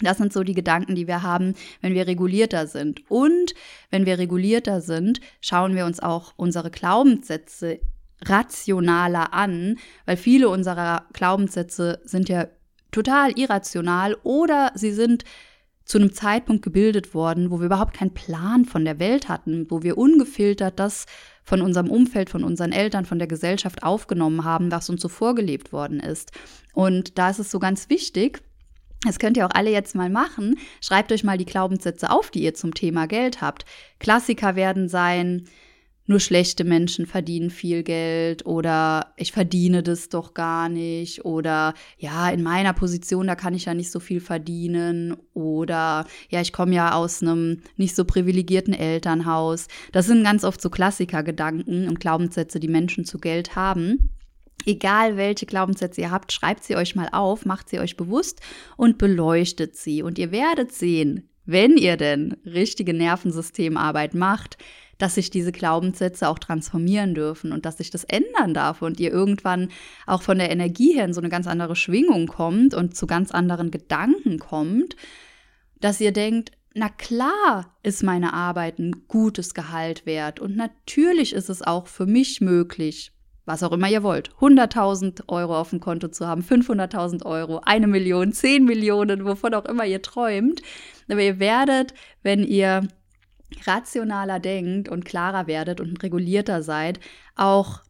Das 0.00 0.18
sind 0.18 0.32
so 0.32 0.42
die 0.42 0.54
Gedanken, 0.54 0.94
die 0.94 1.06
wir 1.06 1.22
haben, 1.22 1.54
wenn 1.80 1.94
wir 1.94 2.06
regulierter 2.06 2.66
sind. 2.66 3.08
Und 3.10 3.54
wenn 3.90 4.06
wir 4.06 4.18
regulierter 4.18 4.80
sind, 4.80 5.20
schauen 5.40 5.74
wir 5.74 5.86
uns 5.86 6.00
auch 6.00 6.34
unsere 6.36 6.70
Glaubenssätze 6.70 7.80
rationaler 8.24 9.32
an, 9.32 9.78
weil 10.04 10.16
viele 10.16 10.48
unserer 10.48 11.06
Glaubenssätze 11.12 12.00
sind 12.04 12.28
ja 12.28 12.48
total 12.90 13.38
irrational 13.38 14.16
oder 14.22 14.72
sie 14.74 14.92
sind 14.92 15.24
zu 15.84 15.98
einem 15.98 16.12
Zeitpunkt 16.12 16.64
gebildet 16.64 17.14
worden, 17.14 17.50
wo 17.50 17.58
wir 17.58 17.66
überhaupt 17.66 17.94
keinen 17.94 18.12
Plan 18.12 18.64
von 18.64 18.84
der 18.84 18.98
Welt 18.98 19.28
hatten, 19.28 19.70
wo 19.70 19.82
wir 19.82 19.96
ungefiltert 19.96 20.80
das 20.80 21.06
von 21.44 21.62
unserem 21.62 21.90
Umfeld, 21.90 22.28
von 22.28 22.42
unseren 22.42 22.72
Eltern, 22.72 23.04
von 23.04 23.18
der 23.18 23.28
Gesellschaft 23.28 23.84
aufgenommen 23.84 24.44
haben, 24.44 24.72
was 24.72 24.90
uns 24.90 25.00
so 25.00 25.08
vorgelebt 25.08 25.72
worden 25.72 26.00
ist. 26.00 26.32
Und 26.74 27.18
da 27.18 27.30
ist 27.30 27.38
es 27.38 27.52
so 27.52 27.60
ganz 27.60 27.88
wichtig, 27.88 28.42
das 29.04 29.18
könnt 29.18 29.36
ihr 29.36 29.46
auch 29.46 29.54
alle 29.54 29.70
jetzt 29.70 29.94
mal 29.94 30.10
machen. 30.10 30.58
Schreibt 30.80 31.12
euch 31.12 31.24
mal 31.24 31.38
die 31.38 31.44
Glaubenssätze 31.44 32.10
auf, 32.10 32.30
die 32.30 32.42
ihr 32.42 32.54
zum 32.54 32.74
Thema 32.74 33.06
Geld 33.06 33.40
habt. 33.40 33.64
Klassiker 33.98 34.56
werden 34.56 34.88
sein, 34.88 35.46
nur 36.08 36.20
schlechte 36.20 36.64
Menschen 36.64 37.06
verdienen 37.06 37.50
viel 37.50 37.82
Geld 37.82 38.46
oder 38.46 39.12
ich 39.16 39.32
verdiene 39.32 39.82
das 39.82 40.08
doch 40.08 40.34
gar 40.34 40.68
nicht 40.68 41.24
oder 41.24 41.74
ja, 41.98 42.30
in 42.30 42.42
meiner 42.42 42.72
Position, 42.72 43.26
da 43.26 43.34
kann 43.34 43.54
ich 43.54 43.64
ja 43.64 43.74
nicht 43.74 43.90
so 43.90 43.98
viel 43.98 44.20
verdienen 44.20 45.16
oder 45.34 46.06
ja, 46.28 46.40
ich 46.40 46.52
komme 46.52 46.74
ja 46.74 46.94
aus 46.94 47.22
einem 47.22 47.62
nicht 47.76 47.96
so 47.96 48.04
privilegierten 48.04 48.72
Elternhaus. 48.72 49.66
Das 49.92 50.06
sind 50.06 50.22
ganz 50.22 50.44
oft 50.44 50.60
so 50.60 50.70
Klassikergedanken 50.70 51.88
und 51.88 51.98
Glaubenssätze, 51.98 52.60
die 52.60 52.68
Menschen 52.68 53.04
zu 53.04 53.18
Geld 53.18 53.56
haben. 53.56 54.10
Egal 54.66 55.16
welche 55.16 55.46
Glaubenssätze 55.46 56.00
ihr 56.00 56.10
habt, 56.10 56.32
schreibt 56.32 56.64
sie 56.64 56.74
euch 56.74 56.96
mal 56.96 57.08
auf, 57.12 57.46
macht 57.46 57.68
sie 57.68 57.78
euch 57.78 57.96
bewusst 57.96 58.40
und 58.76 58.98
beleuchtet 58.98 59.76
sie. 59.76 60.02
Und 60.02 60.18
ihr 60.18 60.32
werdet 60.32 60.72
sehen, 60.72 61.28
wenn 61.44 61.76
ihr 61.76 61.96
denn 61.96 62.36
richtige 62.44 62.92
Nervensystemarbeit 62.92 64.14
macht, 64.14 64.58
dass 64.98 65.14
sich 65.14 65.30
diese 65.30 65.52
Glaubenssätze 65.52 66.28
auch 66.28 66.40
transformieren 66.40 67.14
dürfen 67.14 67.52
und 67.52 67.64
dass 67.64 67.76
sich 67.76 67.90
das 67.90 68.02
ändern 68.04 68.54
darf 68.54 68.82
und 68.82 68.98
ihr 68.98 69.12
irgendwann 69.12 69.68
auch 70.06 70.22
von 70.22 70.38
der 70.38 70.50
Energie 70.50 70.94
her 70.94 71.04
in 71.04 71.12
so 71.12 71.20
eine 71.20 71.28
ganz 71.28 71.46
andere 71.46 71.76
Schwingung 71.76 72.26
kommt 72.26 72.74
und 72.74 72.96
zu 72.96 73.06
ganz 73.06 73.30
anderen 73.30 73.70
Gedanken 73.70 74.40
kommt, 74.40 74.96
dass 75.80 76.00
ihr 76.00 76.12
denkt, 76.12 76.52
na 76.74 76.88
klar 76.88 77.76
ist 77.82 78.02
meine 78.02 78.32
Arbeit 78.32 78.78
ein 78.78 79.04
gutes 79.06 79.54
Gehalt 79.54 80.06
wert 80.06 80.40
und 80.40 80.56
natürlich 80.56 81.32
ist 81.34 81.50
es 81.50 81.62
auch 81.62 81.86
für 81.86 82.06
mich 82.06 82.40
möglich, 82.40 83.12
was 83.46 83.62
auch 83.62 83.72
immer 83.72 83.88
ihr 83.88 84.02
wollt, 84.02 84.30
100.000 84.40 85.28
Euro 85.28 85.58
auf 85.58 85.70
dem 85.70 85.80
Konto 85.80 86.08
zu 86.08 86.26
haben, 86.26 86.42
500.000 86.42 87.24
Euro, 87.24 87.60
eine 87.64 87.86
Million, 87.86 88.32
10 88.32 88.64
Millionen, 88.64 89.24
wovon 89.24 89.54
auch 89.54 89.64
immer 89.64 89.86
ihr 89.86 90.02
träumt. 90.02 90.60
Aber 91.08 91.22
ihr 91.22 91.38
werdet, 91.38 91.94
wenn 92.22 92.42
ihr 92.44 92.88
rationaler 93.64 94.40
denkt 94.40 94.88
und 94.88 95.04
klarer 95.04 95.46
werdet 95.46 95.80
und 95.80 96.02
regulierter 96.02 96.62
seid, 96.62 97.00
auch 97.36 97.82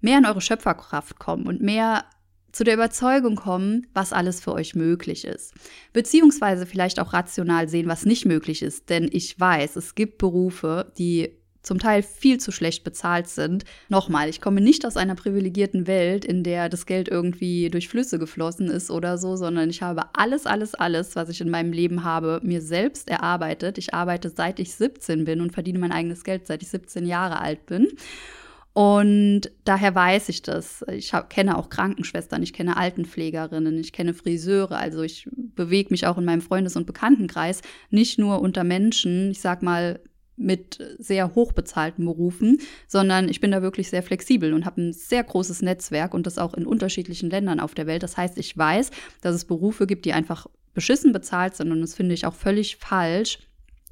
mehr 0.00 0.18
in 0.18 0.26
eure 0.26 0.42
Schöpferkraft 0.42 1.18
kommen 1.18 1.46
und 1.46 1.62
mehr 1.62 2.04
zu 2.52 2.64
der 2.64 2.74
Überzeugung 2.74 3.36
kommen, 3.36 3.86
was 3.94 4.12
alles 4.12 4.40
für 4.40 4.52
euch 4.52 4.74
möglich 4.74 5.24
ist. 5.24 5.54
Beziehungsweise 5.92 6.66
vielleicht 6.66 7.00
auch 7.00 7.12
rational 7.12 7.68
sehen, 7.68 7.88
was 7.88 8.04
nicht 8.04 8.26
möglich 8.26 8.62
ist. 8.62 8.90
Denn 8.90 9.08
ich 9.10 9.38
weiß, 9.38 9.76
es 9.76 9.94
gibt 9.94 10.18
Berufe, 10.18 10.92
die 10.98 11.37
zum 11.68 11.78
Teil 11.78 12.02
viel 12.02 12.40
zu 12.40 12.50
schlecht 12.50 12.82
bezahlt 12.82 13.28
sind. 13.28 13.64
Nochmal, 13.88 14.28
ich 14.28 14.40
komme 14.40 14.60
nicht 14.60 14.84
aus 14.86 14.96
einer 14.96 15.14
privilegierten 15.14 15.86
Welt, 15.86 16.24
in 16.24 16.42
der 16.42 16.68
das 16.68 16.86
Geld 16.86 17.08
irgendwie 17.08 17.68
durch 17.68 17.88
Flüsse 17.88 18.18
geflossen 18.18 18.68
ist 18.68 18.90
oder 18.90 19.18
so, 19.18 19.36
sondern 19.36 19.68
ich 19.68 19.82
habe 19.82 20.02
alles, 20.14 20.46
alles, 20.46 20.74
alles, 20.74 21.14
was 21.14 21.28
ich 21.28 21.40
in 21.40 21.50
meinem 21.50 21.72
Leben 21.72 22.02
habe, 22.02 22.40
mir 22.42 22.62
selbst 22.62 23.08
erarbeitet. 23.08 23.78
Ich 23.78 23.94
arbeite 23.94 24.30
seit 24.30 24.58
ich 24.58 24.74
17 24.74 25.24
bin 25.24 25.42
und 25.42 25.52
verdiene 25.52 25.78
mein 25.78 25.92
eigenes 25.92 26.24
Geld, 26.24 26.46
seit 26.46 26.62
ich 26.62 26.70
17 26.70 27.06
Jahre 27.06 27.38
alt 27.40 27.66
bin. 27.66 27.88
Und 28.72 29.50
daher 29.64 29.94
weiß 29.94 30.28
ich 30.28 30.40
das. 30.42 30.84
Ich 30.90 31.12
hab, 31.12 31.28
kenne 31.30 31.58
auch 31.58 31.68
Krankenschwestern, 31.68 32.42
ich 32.42 32.52
kenne 32.52 32.76
Altenpflegerinnen, 32.76 33.76
ich 33.78 33.92
kenne 33.92 34.14
Friseure. 34.14 34.78
Also 34.78 35.02
ich 35.02 35.28
bewege 35.34 35.88
mich 35.90 36.06
auch 36.06 36.16
in 36.16 36.24
meinem 36.24 36.40
Freundes- 36.40 36.76
und 36.76 36.86
Bekanntenkreis 36.86 37.60
nicht 37.90 38.18
nur 38.18 38.40
unter 38.40 38.64
Menschen, 38.64 39.32
ich 39.32 39.40
sag 39.40 39.62
mal, 39.62 40.00
mit 40.38 40.78
sehr 40.98 41.34
hochbezahlten 41.34 42.04
Berufen, 42.04 42.60
sondern 42.86 43.28
ich 43.28 43.40
bin 43.40 43.50
da 43.50 43.62
wirklich 43.62 43.90
sehr 43.90 44.02
flexibel 44.02 44.52
und 44.52 44.64
habe 44.64 44.80
ein 44.80 44.92
sehr 44.92 45.24
großes 45.24 45.62
Netzwerk 45.62 46.14
und 46.14 46.26
das 46.26 46.38
auch 46.38 46.54
in 46.54 46.66
unterschiedlichen 46.66 47.30
Ländern 47.30 47.60
auf 47.60 47.74
der 47.74 47.86
Welt. 47.86 48.02
Das 48.02 48.16
heißt, 48.16 48.38
ich 48.38 48.56
weiß, 48.56 48.90
dass 49.20 49.34
es 49.34 49.44
Berufe 49.44 49.86
gibt, 49.86 50.04
die 50.04 50.12
einfach 50.12 50.46
beschissen 50.74 51.12
bezahlt 51.12 51.56
sind 51.56 51.72
und 51.72 51.80
das 51.80 51.94
finde 51.94 52.14
ich 52.14 52.24
auch 52.24 52.34
völlig 52.34 52.76
falsch. 52.76 53.38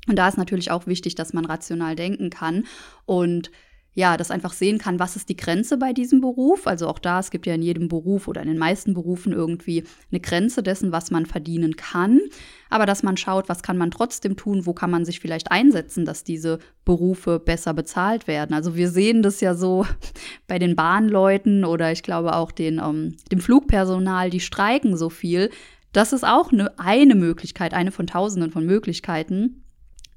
Und 0.09 0.17
da 0.17 0.29
ist 0.29 0.39
natürlich 0.39 0.71
auch 0.71 0.87
wichtig, 0.87 1.17
dass 1.17 1.33
man 1.33 1.45
rational 1.45 1.97
denken 1.97 2.31
kann 2.31 2.65
und 3.07 3.51
ja, 3.97 4.19
das 4.19 4.31
einfach 4.31 4.53
sehen 4.53 4.77
kann, 4.77 4.99
was 5.01 5.17
ist 5.17 5.31
die 5.31 5.37
Grenze 5.37 5.79
bei 5.79 5.95
diesem 5.95 6.21
Beruf. 6.21 6.67
Also 6.67 6.87
auch 6.87 6.99
da, 6.99 7.19
es 7.19 7.31
gibt 7.31 7.47
ja 7.47 7.55
in 7.55 7.63
jedem 7.63 7.89
Beruf 7.89 8.29
oder 8.29 8.43
in 8.43 8.49
den 8.49 8.59
meisten 8.59 8.93
Berufen 8.93 9.33
irgendwie 9.33 9.85
eine 10.11 10.21
Grenze 10.21 10.63
dessen, 10.63 10.93
was 10.93 11.11
man 11.11 11.25
verdienen 11.25 11.77
kann. 11.77 12.21
Aber 12.69 12.85
dass 12.85 13.03
man 13.03 13.17
schaut, 13.17 13.49
was 13.49 13.63
kann 13.63 13.79
man 13.79 13.91
trotzdem 13.91 14.37
tun, 14.37 14.67
wo 14.67 14.75
kann 14.75 14.91
man 14.91 15.07
sich 15.07 15.19
vielleicht 15.19 15.51
einsetzen, 15.51 16.05
dass 16.05 16.25
diese 16.25 16.59
Berufe 16.85 17.39
besser 17.39 17.73
bezahlt 17.73 18.27
werden. 18.27 18.53
Also 18.53 18.77
wir 18.77 18.91
sehen 18.91 19.23
das 19.23 19.41
ja 19.41 19.55
so 19.55 19.87
bei 20.47 20.59
den 20.59 20.77
Bahnleuten 20.77 21.65
oder 21.65 21.91
ich 21.91 22.03
glaube 22.03 22.37
auch 22.37 22.53
den, 22.53 22.79
um, 22.79 22.97
ähm, 22.97 23.17
dem 23.33 23.41
Flugpersonal, 23.41 24.29
die 24.29 24.41
streiken 24.41 24.99
so 24.99 25.09
viel. 25.09 25.49
Das 25.93 26.13
ist 26.13 26.25
auch 26.25 26.53
eine, 26.53 26.79
eine 26.79 27.15
Möglichkeit, 27.15 27.73
eine 27.73 27.93
von 27.93 28.07
tausenden 28.07 28.51
von 28.51 28.67
Möglichkeiten, 28.67 29.63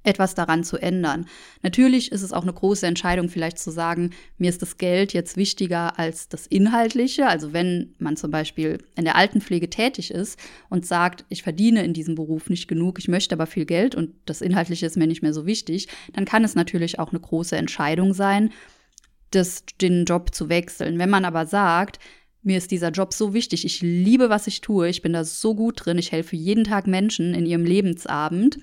etwas 0.03 0.33
daran 0.33 0.63
zu 0.63 0.77
ändern. 0.77 1.25
Natürlich 1.61 2.11
ist 2.11 2.21
es 2.21 2.31
auch 2.31 2.43
eine 2.43 2.53
große 2.53 2.87
Entscheidung, 2.87 3.29
vielleicht 3.29 3.59
zu 3.59 3.69
sagen, 3.69 4.11
mir 4.37 4.49
ist 4.49 4.61
das 4.61 4.77
Geld 4.77 5.13
jetzt 5.13 5.35
wichtiger 5.35 5.99
als 5.99 6.29
das 6.29 6.47
Inhaltliche. 6.47 7.27
Also 7.27 7.51
wenn 7.51 7.93
man 7.99 8.15
zum 8.15 8.31
Beispiel 8.31 8.77
in 8.95 9.03
der 9.03 9.15
Altenpflege 9.15 9.69
tätig 9.69 10.11
ist 10.11 10.39
und 10.69 10.85
sagt, 10.85 11.25
ich 11.27 11.43
verdiene 11.43 11.83
in 11.83 11.93
diesem 11.93 12.15
Beruf 12.15 12.49
nicht 12.49 12.67
genug, 12.67 12.97
ich 12.99 13.09
möchte 13.09 13.35
aber 13.35 13.45
viel 13.45 13.65
Geld 13.65 13.93
und 13.93 14.11
das 14.25 14.41
Inhaltliche 14.41 14.85
ist 14.85 14.97
mir 14.97 15.07
nicht 15.07 15.21
mehr 15.21 15.33
so 15.33 15.45
wichtig, 15.45 15.87
dann 16.13 16.25
kann 16.25 16.45
es 16.45 16.55
natürlich 16.55 16.97
auch 16.97 17.11
eine 17.11 17.19
große 17.19 17.57
Entscheidung 17.57 18.13
sein, 18.13 18.51
das, 19.31 19.63
den 19.81 20.05
Job 20.05 20.33
zu 20.33 20.49
wechseln. 20.49 20.97
Wenn 20.97 21.09
man 21.09 21.25
aber 21.25 21.45
sagt, 21.45 21.99
mir 22.41 22.57
ist 22.57 22.71
dieser 22.71 22.91
Job 22.91 23.13
so 23.13 23.33
wichtig, 23.33 23.65
ich 23.65 23.81
liebe, 23.81 24.29
was 24.29 24.47
ich 24.47 24.61
tue, 24.61 24.87
ich 24.87 25.01
bin 25.01 25.11
da 25.11 25.25
so 25.25 25.55
gut 25.55 25.85
drin, 25.85 25.97
ich 25.97 26.13
helfe 26.13 26.37
jeden 26.37 26.63
Tag 26.63 26.87
Menschen 26.87 27.33
in 27.33 27.45
ihrem 27.45 27.65
Lebensabend 27.65 28.59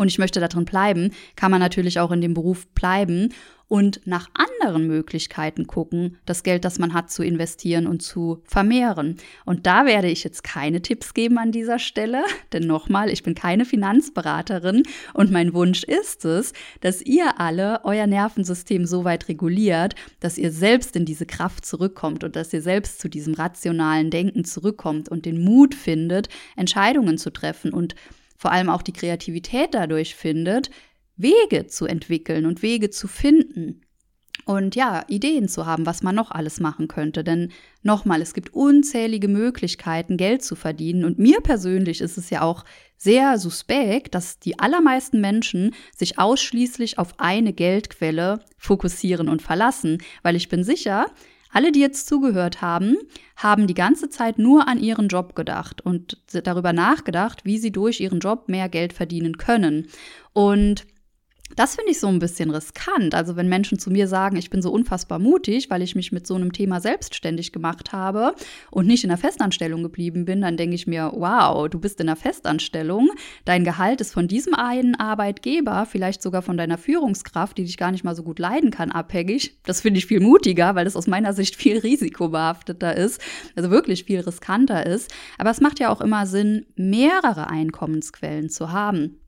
und 0.00 0.08
ich 0.08 0.18
möchte 0.18 0.40
darin 0.40 0.64
bleiben, 0.64 1.12
kann 1.36 1.50
man 1.50 1.60
natürlich 1.60 2.00
auch 2.00 2.10
in 2.10 2.22
dem 2.22 2.32
Beruf 2.32 2.66
bleiben 2.68 3.28
und 3.68 4.00
nach 4.04 4.28
anderen 4.32 4.86
Möglichkeiten 4.88 5.66
gucken, 5.66 6.16
das 6.24 6.42
Geld, 6.42 6.64
das 6.64 6.78
man 6.80 6.92
hat, 6.92 7.10
zu 7.10 7.22
investieren 7.22 7.86
und 7.86 8.02
zu 8.02 8.42
vermehren. 8.44 9.16
Und 9.44 9.66
da 9.66 9.84
werde 9.84 10.08
ich 10.08 10.24
jetzt 10.24 10.42
keine 10.42 10.82
Tipps 10.82 11.12
geben 11.14 11.38
an 11.38 11.52
dieser 11.52 11.78
Stelle, 11.78 12.24
denn 12.52 12.66
nochmal, 12.66 13.10
ich 13.10 13.22
bin 13.22 13.34
keine 13.34 13.66
Finanzberaterin 13.66 14.82
und 15.12 15.30
mein 15.30 15.52
Wunsch 15.52 15.84
ist 15.84 16.24
es, 16.24 16.54
dass 16.80 17.02
ihr 17.02 17.38
alle 17.38 17.84
euer 17.84 18.06
Nervensystem 18.06 18.86
so 18.86 19.04
weit 19.04 19.28
reguliert, 19.28 19.94
dass 20.18 20.38
ihr 20.38 20.50
selbst 20.50 20.96
in 20.96 21.04
diese 21.04 21.26
Kraft 21.26 21.66
zurückkommt 21.66 22.24
und 22.24 22.34
dass 22.36 22.54
ihr 22.54 22.62
selbst 22.62 23.00
zu 23.00 23.08
diesem 23.08 23.34
rationalen 23.34 24.10
Denken 24.10 24.44
zurückkommt 24.44 25.10
und 25.10 25.26
den 25.26 25.44
Mut 25.44 25.74
findet, 25.74 26.30
Entscheidungen 26.56 27.18
zu 27.18 27.30
treffen 27.30 27.72
und 27.72 27.94
vor 28.40 28.52
allem 28.52 28.70
auch 28.70 28.80
die 28.80 28.94
Kreativität 28.94 29.74
dadurch 29.74 30.14
findet, 30.14 30.70
Wege 31.16 31.66
zu 31.66 31.84
entwickeln 31.84 32.46
und 32.46 32.62
Wege 32.62 32.88
zu 32.88 33.06
finden. 33.06 33.82
Und 34.46 34.74
ja, 34.74 35.04
Ideen 35.08 35.46
zu 35.46 35.66
haben, 35.66 35.84
was 35.84 36.02
man 36.02 36.14
noch 36.14 36.30
alles 36.30 36.58
machen 36.58 36.88
könnte. 36.88 37.22
Denn 37.22 37.52
nochmal, 37.82 38.22
es 38.22 38.32
gibt 38.32 38.54
unzählige 38.54 39.28
Möglichkeiten, 39.28 40.16
Geld 40.16 40.42
zu 40.42 40.56
verdienen. 40.56 41.04
Und 41.04 41.18
mir 41.18 41.42
persönlich 41.42 42.00
ist 42.00 42.16
es 42.16 42.30
ja 42.30 42.40
auch 42.40 42.64
sehr 42.96 43.38
suspekt, 43.38 44.14
dass 44.14 44.38
die 44.38 44.58
allermeisten 44.58 45.20
Menschen 45.20 45.74
sich 45.94 46.18
ausschließlich 46.18 46.98
auf 46.98 47.20
eine 47.20 47.52
Geldquelle 47.52 48.40
fokussieren 48.56 49.28
und 49.28 49.42
verlassen. 49.42 49.98
Weil 50.22 50.34
ich 50.34 50.48
bin 50.48 50.64
sicher, 50.64 51.08
alle, 51.52 51.72
die 51.72 51.80
jetzt 51.80 52.06
zugehört 52.06 52.62
haben, 52.62 52.96
haben 53.36 53.66
die 53.66 53.74
ganze 53.74 54.08
Zeit 54.08 54.38
nur 54.38 54.68
an 54.68 54.78
ihren 54.78 55.08
Job 55.08 55.34
gedacht 55.34 55.80
und 55.80 56.18
darüber 56.32 56.72
nachgedacht, 56.72 57.44
wie 57.44 57.58
sie 57.58 57.72
durch 57.72 58.00
ihren 58.00 58.20
Job 58.20 58.48
mehr 58.48 58.68
Geld 58.68 58.92
verdienen 58.92 59.36
können. 59.36 59.88
Und 60.32 60.86
das 61.56 61.76
finde 61.76 61.90
ich 61.90 62.00
so 62.00 62.08
ein 62.08 62.18
bisschen 62.18 62.50
riskant. 62.50 63.14
Also 63.14 63.36
wenn 63.36 63.48
Menschen 63.48 63.78
zu 63.78 63.90
mir 63.90 64.08
sagen, 64.08 64.36
ich 64.36 64.50
bin 64.50 64.62
so 64.62 64.70
unfassbar 64.70 65.18
mutig, 65.18 65.70
weil 65.70 65.82
ich 65.82 65.94
mich 65.94 66.12
mit 66.12 66.26
so 66.26 66.34
einem 66.34 66.52
Thema 66.52 66.80
selbstständig 66.80 67.52
gemacht 67.52 67.92
habe 67.92 68.34
und 68.70 68.86
nicht 68.86 69.04
in 69.04 69.08
der 69.08 69.18
Festanstellung 69.18 69.82
geblieben 69.82 70.24
bin, 70.24 70.40
dann 70.40 70.56
denke 70.56 70.74
ich 70.74 70.86
mir, 70.86 71.12
wow, 71.14 71.68
du 71.68 71.78
bist 71.78 72.00
in 72.00 72.06
der 72.06 72.16
Festanstellung, 72.16 73.10
dein 73.44 73.64
Gehalt 73.64 74.00
ist 74.00 74.12
von 74.12 74.28
diesem 74.28 74.54
einen 74.54 74.94
Arbeitgeber, 74.94 75.86
vielleicht 75.86 76.22
sogar 76.22 76.42
von 76.42 76.56
deiner 76.56 76.78
Führungskraft, 76.78 77.58
die 77.58 77.64
dich 77.64 77.76
gar 77.76 77.90
nicht 77.90 78.04
mal 78.04 78.14
so 78.14 78.22
gut 78.22 78.38
leiden 78.38 78.70
kann, 78.70 78.90
abhängig. 78.90 79.58
Das 79.64 79.80
finde 79.80 79.98
ich 79.98 80.06
viel 80.06 80.20
mutiger, 80.20 80.74
weil 80.74 80.84
das 80.84 80.96
aus 80.96 81.06
meiner 81.06 81.32
Sicht 81.32 81.56
viel 81.56 81.78
risikobehafteter 81.78 82.96
ist, 82.96 83.20
also 83.56 83.70
wirklich 83.70 84.04
viel 84.04 84.20
riskanter 84.20 84.86
ist. 84.86 85.12
Aber 85.38 85.50
es 85.50 85.60
macht 85.60 85.80
ja 85.80 85.90
auch 85.90 86.00
immer 86.00 86.26
Sinn, 86.26 86.66
mehrere 86.76 87.48
Einkommensquellen 87.48 88.50
zu 88.50 88.72
haben. 88.72 89.20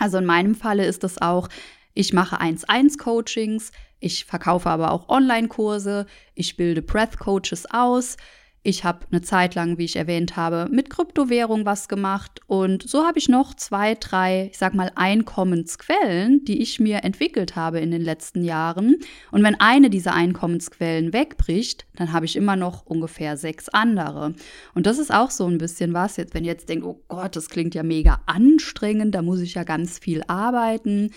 Also 0.00 0.16
in 0.16 0.24
meinem 0.24 0.54
Falle 0.54 0.86
ist 0.86 1.04
es 1.04 1.20
auch, 1.20 1.48
ich 1.92 2.14
mache 2.14 2.40
1-1-Coachings, 2.40 3.70
ich 4.00 4.24
verkaufe 4.24 4.70
aber 4.70 4.92
auch 4.92 5.10
Online-Kurse, 5.10 6.06
ich 6.34 6.56
bilde 6.56 6.80
Breath-Coaches 6.80 7.66
aus, 7.70 8.16
ich 8.62 8.84
habe 8.84 9.06
eine 9.10 9.22
Zeit 9.22 9.54
lang, 9.54 9.78
wie 9.78 9.86
ich 9.86 9.96
erwähnt 9.96 10.36
habe, 10.36 10.68
mit 10.70 10.90
Kryptowährung 10.90 11.64
was 11.64 11.88
gemacht 11.88 12.40
und 12.46 12.88
so 12.88 13.06
habe 13.06 13.18
ich 13.18 13.28
noch 13.28 13.54
zwei, 13.54 13.94
drei, 13.94 14.48
ich 14.50 14.58
sag 14.58 14.74
mal, 14.74 14.92
Einkommensquellen, 14.94 16.44
die 16.44 16.60
ich 16.60 16.78
mir 16.78 17.02
entwickelt 17.02 17.56
habe 17.56 17.80
in 17.80 17.90
den 17.90 18.02
letzten 18.02 18.44
Jahren. 18.44 18.96
Und 19.30 19.42
wenn 19.42 19.58
eine 19.58 19.88
dieser 19.88 20.12
Einkommensquellen 20.12 21.14
wegbricht, 21.14 21.86
dann 21.96 22.12
habe 22.12 22.26
ich 22.26 22.36
immer 22.36 22.56
noch 22.56 22.84
ungefähr 22.84 23.38
sechs 23.38 23.70
andere. 23.70 24.34
Und 24.74 24.86
das 24.86 24.98
ist 24.98 25.12
auch 25.12 25.30
so 25.30 25.46
ein 25.46 25.58
bisschen 25.58 25.94
was, 25.94 26.18
jetzt, 26.18 26.34
wenn 26.34 26.44
ihr 26.44 26.52
jetzt 26.52 26.68
denkt, 26.68 26.84
oh 26.84 27.02
Gott, 27.08 27.36
das 27.36 27.48
klingt 27.48 27.74
ja 27.74 27.82
mega 27.82 28.20
anstrengend, 28.26 29.14
da 29.14 29.22
muss 29.22 29.40
ich 29.40 29.54
ja 29.54 29.64
ganz 29.64 29.98
viel 29.98 30.22
arbeiten. 30.26 31.12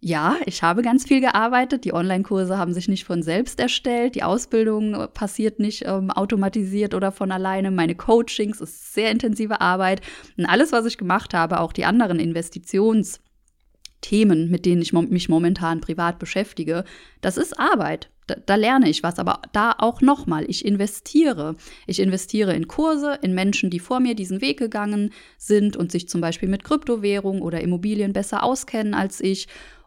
Ja, 0.00 0.36
ich 0.44 0.62
habe 0.62 0.82
ganz 0.82 1.04
viel 1.04 1.20
gearbeitet. 1.20 1.84
Die 1.84 1.94
Online-Kurse 1.94 2.58
haben 2.58 2.74
sich 2.74 2.86
nicht 2.86 3.04
von 3.04 3.22
selbst 3.22 3.58
erstellt. 3.58 4.14
Die 4.14 4.22
Ausbildung 4.22 5.08
passiert 5.14 5.58
nicht 5.58 5.84
ähm, 5.86 6.10
automatisiert 6.10 6.92
oder 6.92 7.12
von 7.12 7.32
alleine. 7.32 7.70
Meine 7.70 7.94
Coachings 7.94 8.60
ist 8.60 8.92
sehr 8.92 9.10
intensive 9.10 9.62
Arbeit. 9.62 10.02
Und 10.36 10.44
alles, 10.44 10.72
was 10.72 10.84
ich 10.84 10.98
gemacht 10.98 11.32
habe, 11.32 11.60
auch 11.60 11.72
die 11.72 11.86
anderen 11.86 12.20
Investitionsthemen, 12.20 14.50
mit 14.50 14.66
denen 14.66 14.82
ich 14.82 14.92
mich 14.92 15.30
momentan 15.30 15.80
privat 15.80 16.18
beschäftige, 16.18 16.84
das 17.22 17.38
ist 17.38 17.58
Arbeit. 17.58 18.10
Da, 18.26 18.34
da, 18.44 18.56
lerne 18.56 18.90
ich 18.90 19.04
was, 19.04 19.20
aber 19.20 19.40
da 19.52 19.72
auch 19.78 20.00
nochmal, 20.00 20.46
ich 20.48 20.64
investiere. 20.64 21.54
Ich 21.86 22.00
investiere 22.00 22.54
in 22.54 22.66
Kurse, 22.66 23.20
in 23.22 23.34
Menschen, 23.34 23.70
die 23.70 23.78
vor 23.78 24.00
mir 24.00 24.16
diesen 24.16 24.40
Weg 24.40 24.58
gegangen 24.58 25.12
sind 25.38 25.76
und 25.76 25.92
sich 25.92 26.08
zum 26.08 26.20
Beispiel 26.20 26.48
mit 26.48 26.64
Kryptowährung 26.64 27.40
oder 27.40 27.60
Immobilien 27.60 28.12
besser 28.12 28.42
auskennen 28.42 28.94
als 28.94 29.20
ich 29.20 29.46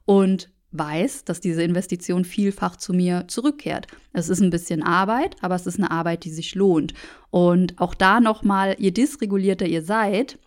und 0.10 0.50
weiß, 0.72 1.24
dass 1.24 1.40
diese 1.40 1.62
Investition 1.62 2.26
vielfach 2.26 2.78
zu 2.78 2.94
mir 2.94 3.26
zurückkehrt. 3.28 3.86
Es 4.12 4.28
ist 4.28 4.42
ein 4.42 4.50
bisschen 4.50 4.82
Arbeit, 4.82 5.36
aber 5.42 5.54
es 5.54 5.68
ist 5.68 5.78
eine 5.78 5.92
Arbeit, 5.92 6.24
die 6.24 6.32
sich 6.32 6.56
lohnt. 6.56 6.96
Und 7.30 7.80
auch 7.80 7.94
da 7.94 8.20
nochmal, 8.20 8.76
je 8.80 8.90
dysregulierter 8.90 9.68
ihr 9.68 9.84
seid, 9.84 10.40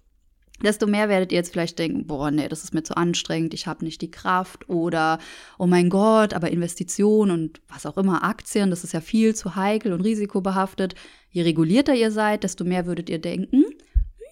desto 0.64 0.88
mehr 0.88 1.08
werdet 1.08 1.30
ihr 1.30 1.38
jetzt 1.38 1.52
vielleicht 1.52 1.78
denken, 1.78 2.08
boah, 2.08 2.32
nee, 2.32 2.48
das 2.48 2.64
ist 2.64 2.74
mir 2.74 2.82
zu 2.82 2.96
anstrengend, 2.96 3.54
ich 3.54 3.68
habe 3.68 3.84
nicht 3.84 4.00
die 4.00 4.10
Kraft 4.10 4.68
oder 4.68 5.20
oh 5.60 5.68
mein 5.68 5.90
Gott, 5.90 6.34
aber 6.34 6.50
Investitionen 6.50 7.30
und 7.30 7.60
was 7.68 7.86
auch 7.86 7.96
immer, 7.96 8.24
Aktien, 8.24 8.70
das 8.70 8.82
ist 8.82 8.94
ja 8.94 9.00
viel 9.00 9.36
zu 9.36 9.54
heikel 9.54 9.92
und 9.92 10.00
risikobehaftet. 10.00 10.96
Je 11.30 11.42
regulierter 11.42 11.94
ihr 11.94 12.10
seid, 12.10 12.42
desto 12.42 12.64
mehr 12.64 12.86
würdet 12.86 13.08
ihr 13.08 13.20
denken, 13.20 13.64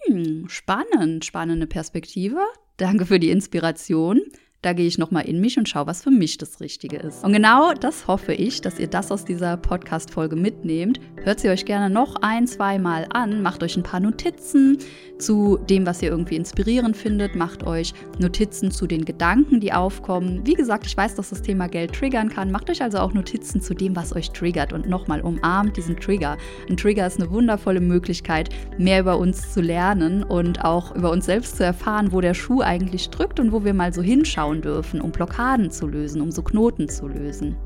hm, 0.06 0.48
spannend, 0.48 1.24
spannende 1.24 1.68
Perspektive. 1.68 2.40
Danke 2.78 3.06
für 3.06 3.20
die 3.20 3.30
Inspiration. 3.30 4.22
Da 4.62 4.74
gehe 4.74 4.86
ich 4.86 4.98
nochmal 4.98 5.24
in 5.24 5.40
mich 5.40 5.56
und 5.56 5.70
schaue, 5.70 5.86
was 5.86 6.02
für 6.02 6.10
mich 6.10 6.36
das 6.36 6.60
Richtige 6.60 6.98
ist. 6.98 7.24
Und 7.24 7.32
genau 7.32 7.72
das 7.72 8.06
hoffe 8.06 8.34
ich, 8.34 8.60
dass 8.60 8.78
ihr 8.78 8.88
das 8.88 9.10
aus 9.10 9.24
dieser 9.24 9.56
Podcast-Folge 9.56 10.36
mitnehmt. 10.36 11.00
Hört 11.22 11.40
sie 11.40 11.48
euch 11.48 11.64
gerne 11.64 11.88
noch 11.88 12.16
ein, 12.16 12.46
zwei 12.46 12.78
Mal 12.78 13.06
an, 13.08 13.40
macht 13.40 13.62
euch 13.62 13.78
ein 13.78 13.82
paar 13.82 14.00
Notizen 14.00 14.76
zu 15.16 15.56
dem, 15.56 15.86
was 15.86 16.02
ihr 16.02 16.10
irgendwie 16.10 16.36
inspirierend 16.36 16.94
findet, 16.94 17.36
macht 17.36 17.62
euch 17.66 17.94
Notizen 18.18 18.70
zu 18.70 18.86
den 18.86 19.06
Gedanken, 19.06 19.60
die 19.60 19.72
aufkommen. 19.72 20.46
Wie 20.46 20.54
gesagt, 20.54 20.86
ich 20.86 20.96
weiß, 20.96 21.14
dass 21.14 21.30
das 21.30 21.40
Thema 21.40 21.66
Geld 21.68 21.94
triggern 21.94 22.28
kann. 22.28 22.50
Macht 22.50 22.68
euch 22.68 22.82
also 22.82 22.98
auch 22.98 23.14
Notizen 23.14 23.62
zu 23.62 23.72
dem, 23.72 23.96
was 23.96 24.14
euch 24.14 24.30
triggert 24.30 24.74
und 24.74 24.88
nochmal 24.88 25.22
umarmt 25.22 25.76
diesen 25.78 25.96
Trigger. 25.96 26.36
Ein 26.68 26.76
Trigger 26.76 27.06
ist 27.06 27.18
eine 27.18 27.30
wundervolle 27.30 27.80
Möglichkeit, 27.80 28.50
mehr 28.76 29.00
über 29.00 29.18
uns 29.18 29.52
zu 29.52 29.62
lernen 29.62 30.22
und 30.22 30.64
auch 30.64 30.94
über 30.94 31.10
uns 31.10 31.24
selbst 31.26 31.56
zu 31.56 31.64
erfahren, 31.64 32.12
wo 32.12 32.20
der 32.20 32.34
Schuh 32.34 32.60
eigentlich 32.60 33.08
drückt 33.08 33.40
und 33.40 33.52
wo 33.52 33.64
wir 33.64 33.74
mal 33.74 33.92
so 33.92 34.02
hinschauen 34.02 34.49
anschauen 34.50 34.62
dürfen, 34.62 35.00
um 35.00 35.12
Blockaden 35.12 35.70
zu 35.70 35.86
lösen, 35.86 36.20
um 36.20 36.30
so 36.30 36.42
Knoten 36.42 36.88
zu 36.88 37.08
lösen. 37.08 37.56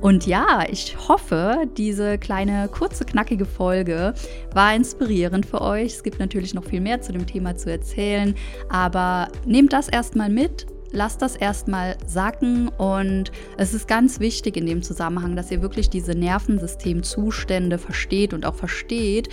Und 0.00 0.26
ja, 0.26 0.64
ich 0.70 0.96
hoffe, 1.08 1.66
diese 1.76 2.16
kleine, 2.16 2.68
kurze, 2.68 3.04
knackige 3.04 3.44
Folge 3.44 4.14
war 4.54 4.74
inspirierend 4.74 5.44
für 5.44 5.60
euch. 5.60 5.92
Es 5.92 6.02
gibt 6.02 6.18
natürlich 6.18 6.54
noch 6.54 6.64
viel 6.64 6.80
mehr 6.80 7.02
zu 7.02 7.12
dem 7.12 7.26
Thema 7.26 7.54
zu 7.54 7.70
erzählen, 7.70 8.34
aber 8.70 9.28
nehmt 9.44 9.74
das 9.74 9.88
erstmal 9.88 10.30
mit. 10.30 10.66
Lasst 10.92 11.22
das 11.22 11.36
erstmal 11.36 11.96
sacken 12.04 12.68
und 12.68 13.30
es 13.58 13.74
ist 13.74 13.86
ganz 13.86 14.18
wichtig 14.18 14.56
in 14.56 14.66
dem 14.66 14.82
Zusammenhang, 14.82 15.36
dass 15.36 15.50
ihr 15.52 15.62
wirklich 15.62 15.88
diese 15.88 16.16
Nervensystemzustände 16.16 17.78
versteht 17.78 18.34
und 18.34 18.44
auch 18.44 18.56
versteht, 18.56 19.28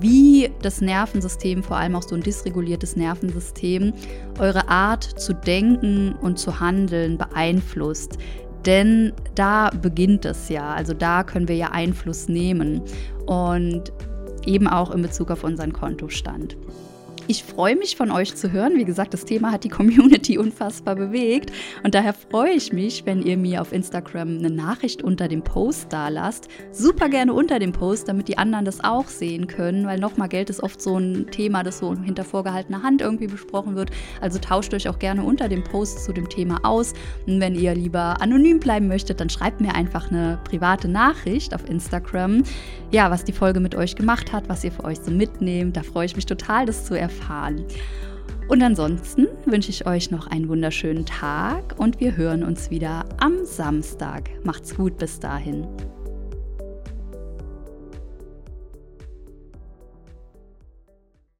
wie 0.00 0.50
das 0.62 0.80
Nervensystem, 0.80 1.62
vor 1.62 1.76
allem 1.76 1.96
auch 1.96 2.02
so 2.02 2.14
ein 2.14 2.22
dysreguliertes 2.22 2.96
Nervensystem, 2.96 3.92
eure 4.38 4.68
Art 4.68 5.04
zu 5.04 5.34
denken 5.34 6.14
und 6.20 6.38
zu 6.38 6.60
handeln 6.60 7.18
beeinflusst. 7.18 8.18
Denn 8.66 9.12
da 9.34 9.70
beginnt 9.70 10.24
es 10.24 10.48
ja, 10.48 10.72
also 10.72 10.94
da 10.94 11.24
können 11.24 11.48
wir 11.48 11.56
ja 11.56 11.70
Einfluss 11.70 12.28
nehmen 12.28 12.82
und 13.26 13.92
eben 14.46 14.68
auch 14.68 14.90
in 14.92 15.02
Bezug 15.02 15.30
auf 15.30 15.44
unseren 15.44 15.72
Kontostand. 15.72 16.56
Ich 17.28 17.44
freue 17.44 17.76
mich 17.76 17.94
von 17.94 18.10
euch 18.10 18.34
zu 18.34 18.50
hören. 18.50 18.74
Wie 18.74 18.84
gesagt, 18.84 19.14
das 19.14 19.24
Thema 19.24 19.52
hat 19.52 19.62
die 19.62 19.68
Community 19.68 20.38
unfassbar 20.42 20.96
bewegt 20.96 21.52
und 21.84 21.94
daher 21.94 22.14
freue 22.14 22.50
ich 22.50 22.72
mich, 22.72 23.06
wenn 23.06 23.22
ihr 23.22 23.36
mir 23.36 23.60
auf 23.60 23.72
Instagram 23.72 24.38
eine 24.38 24.50
Nachricht 24.50 25.02
unter 25.02 25.28
dem 25.28 25.42
Post 25.42 25.92
da 25.92 26.08
lasst. 26.08 26.48
Super 26.72 27.08
gerne 27.08 27.32
unter 27.32 27.60
dem 27.60 27.70
Post, 27.70 28.08
damit 28.08 28.26
die 28.26 28.38
anderen 28.38 28.64
das 28.64 28.82
auch 28.82 29.06
sehen 29.06 29.46
können, 29.46 29.86
weil 29.86 30.00
nochmal 30.00 30.28
Geld 30.28 30.50
ist 30.50 30.62
oft 30.62 30.82
so 30.82 30.98
ein 30.98 31.28
Thema, 31.30 31.62
das 31.62 31.78
so 31.78 31.94
hinter 31.94 32.24
vorgehaltener 32.24 32.82
Hand 32.82 33.00
irgendwie 33.00 33.28
besprochen 33.28 33.76
wird. 33.76 33.90
Also 34.20 34.40
tauscht 34.40 34.74
euch 34.74 34.88
auch 34.88 34.98
gerne 34.98 35.22
unter 35.22 35.48
dem 35.48 35.62
Post 35.62 36.04
zu 36.04 36.12
dem 36.12 36.28
Thema 36.28 36.58
aus. 36.64 36.92
Und 37.26 37.40
wenn 37.40 37.54
ihr 37.54 37.74
lieber 37.74 38.20
anonym 38.20 38.58
bleiben 38.58 38.88
möchtet, 38.88 39.20
dann 39.20 39.30
schreibt 39.30 39.60
mir 39.60 39.76
einfach 39.76 40.10
eine 40.10 40.40
private 40.42 40.88
Nachricht 40.88 41.54
auf 41.54 41.68
Instagram. 41.68 42.42
Ja, 42.90 43.10
was 43.10 43.24
die 43.24 43.32
Folge 43.32 43.60
mit 43.60 43.74
euch 43.74 43.94
gemacht 43.94 44.32
hat, 44.32 44.48
was 44.48 44.64
ihr 44.64 44.72
für 44.72 44.84
euch 44.84 44.98
so 44.98 45.10
mitnehmt. 45.10 45.76
Da 45.76 45.82
freue 45.82 46.06
ich 46.06 46.16
mich 46.16 46.26
total, 46.26 46.66
das 46.66 46.84
zu 46.84 46.98
erfahren. 47.12 47.64
Und 48.48 48.62
ansonsten 48.62 49.28
wünsche 49.46 49.70
ich 49.70 49.86
euch 49.86 50.10
noch 50.10 50.26
einen 50.26 50.48
wunderschönen 50.48 51.06
Tag 51.06 51.78
und 51.78 52.00
wir 52.00 52.16
hören 52.16 52.42
uns 52.42 52.70
wieder 52.70 53.04
am 53.18 53.44
Samstag. 53.44 54.30
Macht's 54.44 54.74
gut 54.76 54.98
bis 54.98 55.20
dahin. 55.20 55.66